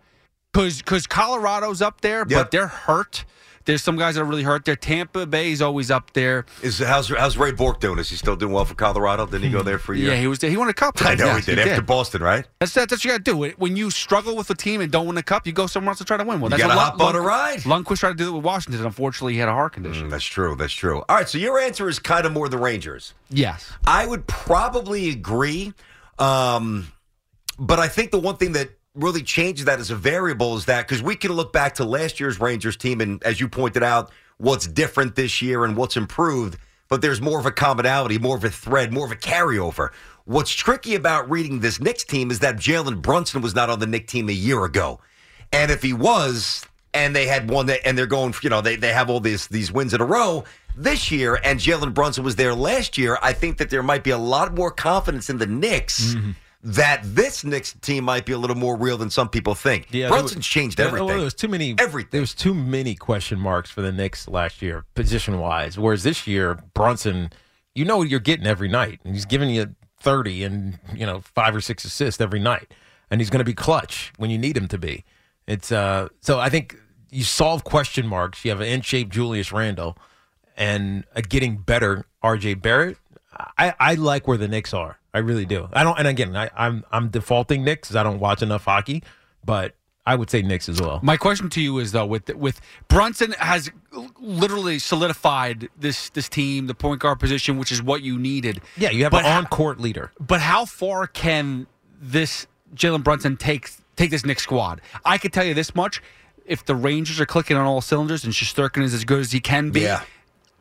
[0.53, 3.25] because Colorado's up there, but they're hurt.
[3.67, 4.65] There's some guys that are really hurt.
[4.65, 6.47] There, Tampa Bay's always up there.
[6.63, 7.99] Is how's how's Ray Bourque doing?
[7.99, 9.27] Is he still doing well for Colorado?
[9.27, 10.13] Didn't he go there for a year?
[10.15, 10.41] Yeah, he was.
[10.41, 10.95] He won a cup.
[11.05, 12.47] I know Yes, he did after Boston, right?
[12.59, 13.55] That's that, that's what you got to do.
[13.59, 15.99] When you struggle with a team and don't win a cup, you go somewhere else
[15.99, 16.41] to try to win.
[16.41, 17.61] Well, You that's gotta what hop on a ride.
[17.61, 18.85] Lundqvist tried to do it with Washington.
[18.85, 20.07] Unfortunately, he had a heart condition.
[20.09, 20.57] Mm, that's true.
[20.57, 21.05] That's true.
[21.09, 21.29] All right.
[21.29, 23.13] So your answer is kind of more the Rangers.
[23.29, 23.71] Yes.
[23.87, 25.75] I would probably agree.
[26.19, 26.93] Um,
[27.59, 30.87] but I think the one thing that really changes that as a variable is that
[30.87, 34.11] because we can look back to last year's Rangers team, and as you pointed out,
[34.39, 38.45] what's different this year and what's improved, but there's more of a commonality, more of
[38.45, 39.91] a thread, more of a carryover.
[40.25, 43.87] What's tricky about reading this Knicks team is that Jalen Brunson was not on the
[43.87, 45.01] Knicks team a year ago.
[45.53, 48.77] And if he was, and they had one that, and they're going, you know, they,
[48.77, 50.45] they have all these these wins in a row
[50.77, 54.11] this year, and Jalen Brunson was there last year, I think that there might be
[54.11, 56.31] a lot more confidence in the Knicks mm-hmm.
[56.63, 59.87] That this Knicks team might be a little more real than some people think.
[59.91, 61.07] Yeah, Brunson's was- changed everything.
[61.07, 61.75] Well, there was too many.
[61.79, 62.11] Everything.
[62.13, 65.79] There was too many question marks for the Knicks last year, position wise.
[65.79, 67.31] Whereas this year, Brunson,
[67.75, 71.21] you know what you're getting every night, and he's giving you thirty and you know
[71.21, 72.73] five or six assists every night,
[73.11, 75.05] and he's going to be clutch when you need him to be.
[75.47, 76.77] It's uh, so I think
[77.11, 78.45] you solve question marks.
[78.45, 79.97] You have an in-shape Julius Randle,
[80.57, 82.55] and a getting better R.J.
[82.55, 82.99] Barrett.
[83.57, 84.99] I, I like where the Knicks are.
[85.13, 85.69] I really do.
[85.73, 85.99] I don't.
[85.99, 89.03] And again, I, I'm I'm defaulting Knicks because I don't watch enough hockey,
[89.45, 89.75] but
[90.07, 91.01] I would say Knicks as well.
[91.03, 93.71] My question to you is though, with with Brunson has
[94.21, 98.61] literally solidified this this team, the point guard position, which is what you needed.
[98.77, 100.13] Yeah, you have But an on-court leader.
[100.21, 101.67] But how far can
[102.01, 104.81] this Jalen Brunson take take this Knicks squad?
[105.05, 106.01] I could tell you this much:
[106.47, 109.41] if the Rangers are clicking on all cylinders and Shesterkin is as good as he
[109.41, 110.03] can be, Yeah.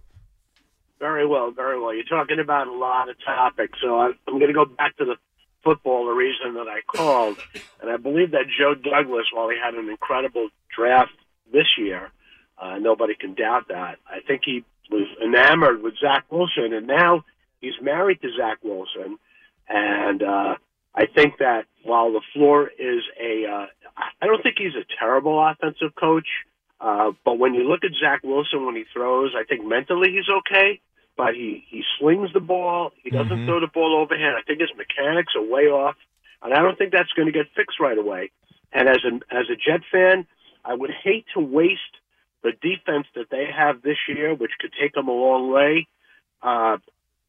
[0.99, 1.93] Very well, very well.
[1.93, 5.05] You're talking about a lot of topics, so I'm, I'm going to go back to
[5.05, 5.15] the
[5.63, 7.37] football, the reason that I called.
[7.81, 11.11] And I believe that Joe Douglas, while he had an incredible draft
[11.51, 12.11] this year,
[12.57, 13.97] uh, nobody can doubt that.
[14.09, 17.25] I think he was enamored with Zach Wilson, and now
[17.59, 19.17] he's married to Zach Wilson.
[19.67, 20.55] And uh,
[20.95, 23.65] I think that while the floor is a, uh,
[24.21, 26.27] I don't think he's a terrible offensive coach.
[26.79, 30.29] Uh, but when you look at Zach Wilson when he throws, I think mentally he's
[30.29, 30.79] okay.
[31.17, 32.91] But he he slings the ball.
[33.03, 33.45] He doesn't Mhm.
[33.45, 34.35] throw the ball overhand.
[34.35, 35.95] I think his mechanics are way off,
[36.41, 38.31] and I don't think that's going to get fixed right away.
[38.73, 40.27] And as a as a Jet fan,
[40.65, 41.95] I would hate to waste
[42.43, 45.87] the defense that they have this year, which could take them a long way,
[46.43, 46.77] uh,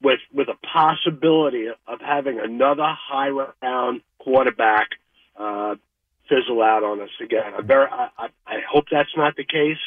[0.03, 3.31] with with a possibility of having another high
[3.63, 4.89] round quarterback
[5.39, 5.77] uh,
[6.29, 7.55] fizzle out on us again.
[7.57, 9.79] I'm very, I, I, hope that's not the case,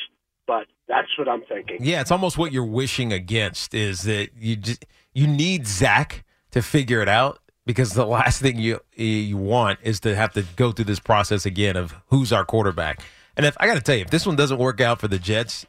[0.47, 1.77] but that's what I'm thinking.
[1.81, 6.61] Yeah, it's almost what you're wishing against is that you just you need Zach to
[6.61, 10.71] figure it out because the last thing you you want is to have to go
[10.71, 13.01] through this process again of who's our quarterback.
[13.37, 15.19] And if I got to tell you, if this one doesn't work out for the
[15.19, 15.65] Jets,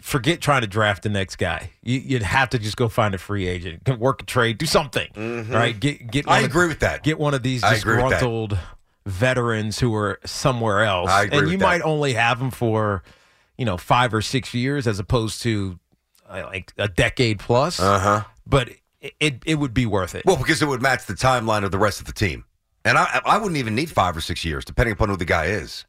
[0.00, 1.70] forget trying to draft the next guy.
[1.82, 5.08] You, you'd have to just go find a free agent, work a trade, do something.
[5.14, 5.52] Mhm.
[5.52, 5.78] Right?
[5.78, 6.26] Get get.
[6.28, 7.02] I one of- agree with that.
[7.02, 8.08] Get one of these agree that.
[8.10, 8.58] disgruntled
[9.06, 11.64] veterans who are somewhere else, agree and you that.
[11.64, 13.02] might only have them for
[13.56, 15.78] you know five or six years as opposed to
[16.28, 17.80] uh, like a decade plus.
[17.80, 18.22] Uh huh.
[18.46, 20.24] But it, it it would be worth it.
[20.26, 22.44] Well, because it would match the timeline of the rest of the team.
[22.84, 25.46] And I, I wouldn't even need five or six years, depending upon who the guy
[25.46, 25.84] is.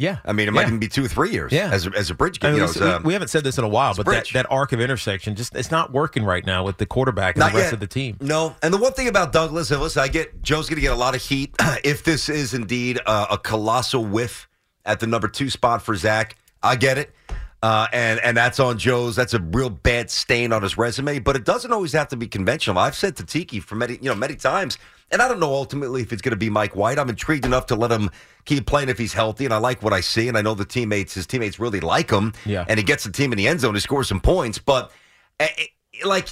[0.00, 0.18] Yeah.
[0.24, 0.66] I mean, it might Yeah.
[0.68, 1.70] even be two or three years Yeah.
[1.70, 3.58] as, a, as a bridge I mean, You know, we, um, we haven't said this
[3.58, 6.64] in a while, but that, that arc of intersection just it's not working right now
[6.64, 7.74] with the quarterback and Not the rest yet.
[7.74, 8.16] of the team.
[8.20, 10.92] No, and the one thing about Douglas, and listen, I get Joe's going to get
[10.92, 14.48] a lot of heat if this is indeed a, a colossal whiff
[14.86, 16.36] at the number two spot for Zach.
[16.62, 17.14] I get it,
[17.62, 19.16] uh, and and that's on Joe's.
[19.16, 22.26] That's a real bad stain on his resume, but it doesn't always have to be
[22.26, 22.78] conventional.
[22.78, 24.78] I've said to Tiki for many, you know, many times,
[25.10, 26.98] and I don't know ultimately if it's going to be Mike White.
[26.98, 28.10] I'm intrigued enough to let him
[28.44, 30.64] keep playing if he's healthy, and I like what I see, and I know the
[30.64, 32.32] teammates, his teammates really like him.
[32.46, 32.64] Yeah.
[32.68, 34.90] and he gets the team in the end zone, he scores some points, but.
[35.38, 35.64] eh, eh,
[36.04, 36.28] Like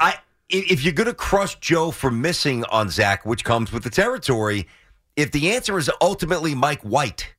[0.00, 0.16] I,
[0.48, 4.66] if you're going to crush Joe for missing on Zach, which comes with the territory,
[5.14, 7.32] if the answer is ultimately Mike White,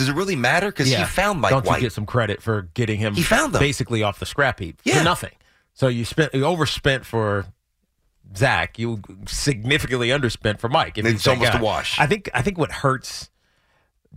[0.00, 0.66] does it really matter?
[0.68, 1.76] Because he found Mike Don't White.
[1.76, 3.14] you get some credit for getting him?
[3.14, 3.60] He found them.
[3.60, 4.98] basically off the scrap heap Yeah.
[4.98, 5.32] for nothing.
[5.74, 7.46] So you spent you overspent for
[8.36, 8.78] Zach.
[8.78, 10.98] You significantly underspent for Mike.
[10.98, 11.98] if It's almost a wash.
[11.98, 12.28] I think.
[12.34, 13.30] I think what hurts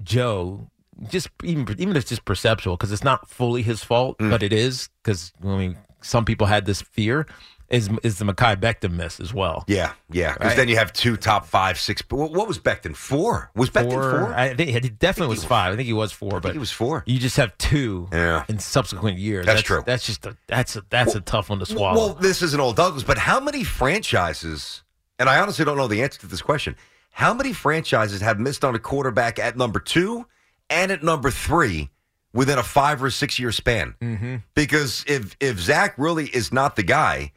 [0.03, 0.69] Joe,
[1.09, 4.29] just even even if it's just perceptual, because it's not fully his fault, Mm.
[4.31, 7.27] but it is because I mean some people had this fear.
[7.69, 9.63] Is is the Mekhi Becton miss as well?
[9.67, 10.33] yeah, yeah.
[10.33, 10.57] Because Right.
[10.57, 12.03] then you have two top five, six.
[12.09, 12.95] What, was Becton?
[12.95, 13.49] Four?
[13.55, 14.33] Was Becton four?
[14.33, 15.73] I think he definitely was five.
[15.73, 17.03] I think he was four, but he was four.
[17.07, 18.43] You just have two Yeah.
[18.47, 19.45] in subsequent years.
[19.47, 19.81] That's true.
[19.85, 21.97] That's just a that's a that's a tough one to swallow.
[21.97, 24.83] Well, this isn't old Douglas, but how many franchises,
[25.17, 26.75] and I honestly don't know the answer to this question,
[27.11, 30.27] how many franchises have missed on a quarterback at number two
[30.69, 31.89] and at number three
[32.33, 33.95] within a five or six year span?
[34.01, 34.35] mm-hmm.
[34.53, 37.31] Because if if Zach really is not the guy,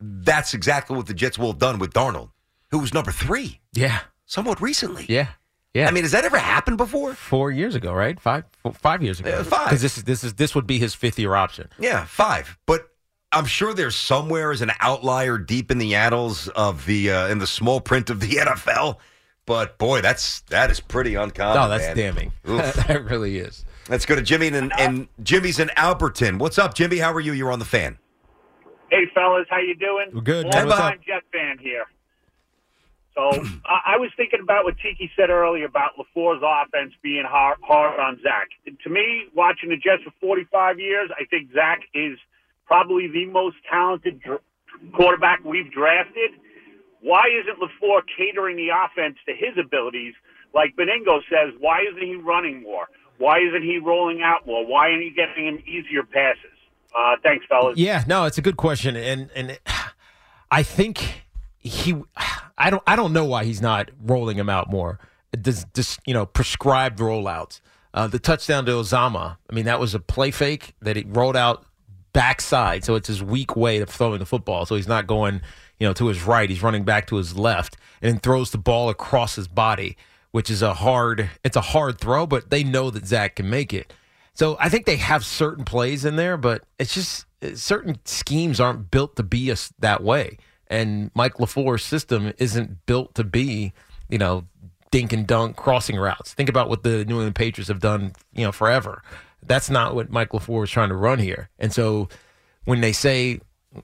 [0.00, 2.30] that's exactly what the Jets will have done with Darnold,
[2.70, 5.06] who was number three Yeah, somewhat recently.
[5.08, 5.28] yeah,
[5.74, 5.88] yeah.
[5.88, 7.14] I mean, has that ever happened before?
[7.14, 8.18] four years ago, right?
[8.20, 9.30] Five, four, five years ago.
[9.30, 9.66] Yeah, five.
[9.68, 11.68] Because this is this is this would be his fifth year option.
[11.78, 12.58] Yeah, five.
[12.66, 12.88] But
[13.32, 17.38] I'm sure there's somewhere as an outlier deep in the annals of the uh, in
[17.38, 18.96] the small print of the NFL.
[19.46, 21.62] But boy, that's that is pretty uncommon.
[21.62, 21.96] oh, that's man.
[21.96, 22.32] damning.
[22.44, 23.64] That really is.
[23.88, 26.38] Let's go to Jimmy and, and Jimmy's in Albertson.
[26.38, 26.98] What's up, Jimmy?
[26.98, 27.32] How are you?
[27.32, 27.98] You're on the fan.
[28.90, 30.10] Hey, fellas, how you doing?
[30.12, 30.46] We're good.
[30.46, 31.86] Long time Jet fan here.
[33.14, 33.30] So
[33.66, 37.98] I, I was thinking about what Tiki said earlier about LaFleur's offense being hard, hard
[37.98, 38.48] on Zach.
[38.84, 42.18] To me, watching the Jets for 45 years, I think Zach is
[42.66, 44.42] probably the most talented dr-
[44.94, 46.30] quarterback we've drafted.
[47.00, 50.14] Why isn't LaFleur catering the offense to his abilities?
[50.54, 52.86] Like Benigno says, why isn't he running more?
[53.18, 54.66] Why isn't he rolling out more?
[54.66, 56.55] Why aren't he getting him easier passes?
[56.94, 57.78] Uh, thanks, fellas.
[57.78, 59.58] Yeah, no, it's a good question, and and
[60.50, 61.22] I think
[61.58, 61.94] he,
[62.56, 64.98] I don't, I don't know why he's not rolling him out more.
[65.40, 67.60] Does, does you know prescribed rollouts?
[67.92, 69.38] Uh, the touchdown to Uzomah.
[69.50, 71.64] I mean, that was a play fake that he rolled out
[72.12, 74.66] backside, so it's his weak way of throwing the football.
[74.66, 75.40] So he's not going,
[75.78, 76.48] you know, to his right.
[76.48, 79.96] He's running back to his left, and throws the ball across his body,
[80.30, 81.30] which is a hard.
[81.44, 83.92] It's a hard throw, but they know that Zach can make it.
[84.36, 87.24] So I think they have certain plays in there, but it's just
[87.54, 90.36] certain schemes aren't built to be us that way.
[90.68, 93.72] And Mike LaFleur's system isn't built to be,
[94.10, 94.44] you know,
[94.90, 96.34] dink and dunk crossing routes.
[96.34, 99.02] Think about what the New England Patriots have done, you know, forever.
[99.42, 101.48] That's not what Mike LaFleur is trying to run here.
[101.58, 102.08] And so
[102.64, 103.40] when they say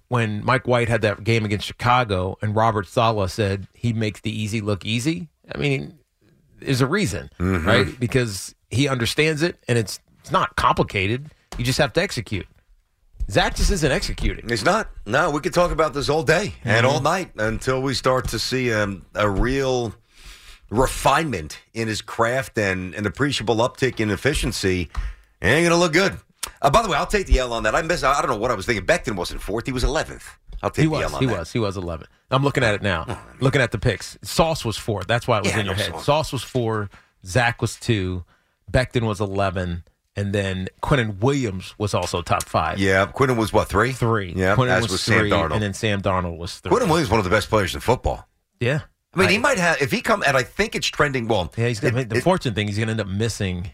[0.09, 4.31] when Mike White had that game against Chicago and Robert Saleh said he makes the
[4.31, 5.99] easy look easy, I mean,
[6.61, 7.67] there's a reason, Mhm.
[7.67, 8.01] right?
[8.01, 11.31] Because he understands it and it's it's not complicated.
[11.59, 12.47] You just have to execute.
[13.31, 14.51] Zach just isn't executing.
[14.51, 14.89] It's not.
[15.07, 16.91] No, we could talk about this all day and Mhm.
[16.91, 19.95] all night until we start to see um, a real
[20.71, 24.91] refinement in his craft and an appreciable uptick in efficiency.
[25.41, 26.19] It ain't gonna look good.
[26.61, 27.75] Uh, by the way, I'll take the L on that.
[27.75, 28.03] I miss.
[28.03, 28.87] I don't know what I was thinking.
[28.87, 30.29] Becton wasn't fourth; he was eleventh.
[30.63, 31.03] I'll take He the was.
[31.05, 31.39] L on He that.
[31.39, 31.53] was.
[31.53, 32.07] He was 11.
[32.31, 33.19] I'm looking at it now.
[33.41, 34.17] looking at the picks.
[34.23, 35.03] Sauce was four.
[35.05, 35.91] That's why it was Yeah, in your head.
[35.93, 36.05] Sauce.
[36.05, 36.89] Sauce was four.
[37.27, 38.25] Zach was two.
[38.71, 39.83] Becton was 11.
[40.15, 42.79] And then Quinnen Williams was also top five.
[42.79, 43.93] Yeah, Quinnen was what three?
[43.93, 44.35] Three.
[44.37, 45.31] Yeah, Quinnen as was, was three.
[45.31, 45.55] Sam Darnold.
[45.55, 46.71] And then Sam Darnold was three.
[46.71, 48.29] Quinnen Williams, one of the best players in football.
[48.61, 48.81] Yeah.
[49.15, 51.29] I mean, he might have if he come, and I think it's trending.
[51.29, 53.71] Well, Yeah, he's gonna, it- the it- fortunate thing, he's going to end up missing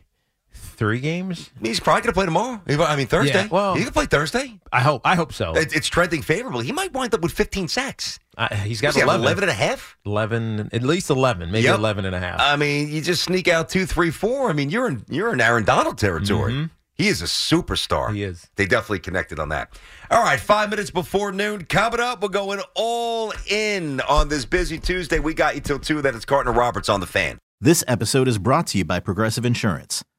[0.78, 1.50] three games.
[1.62, 2.62] he's probably going to play tomorrow.
[2.86, 3.42] I mean, Thursday.
[3.42, 4.58] Yeah, well- he can play Thursday.
[4.72, 5.02] I hope.
[5.04, 5.54] I hope so.
[5.54, 6.64] It- it's trending favorably.
[6.64, 8.18] He might wind up with 15 sacks.
[8.38, 9.22] Uh, he's got Does he 11.
[9.22, 9.98] 11 and a half?
[10.06, 11.78] 11, at least 11, maybe Yep.
[11.78, 12.40] 11 and a half.
[12.40, 14.48] I mean, you just sneak out two, three, four.
[14.48, 16.52] I mean, you're in you're in Aaron Donald territory.
[16.52, 16.70] Mhm.
[16.94, 18.12] He is a superstar.
[18.14, 18.48] He is.
[18.56, 19.76] They definitely connected on that.
[20.10, 21.64] All right, five minutes before noon.
[21.64, 25.18] Coming up, we're going all in on this busy Tuesday.
[25.18, 26.02] We got you till two.
[26.02, 27.38] That is Carton Roberts on the fan.
[27.60, 30.02] This episode is brought to you by Progressive Insurance.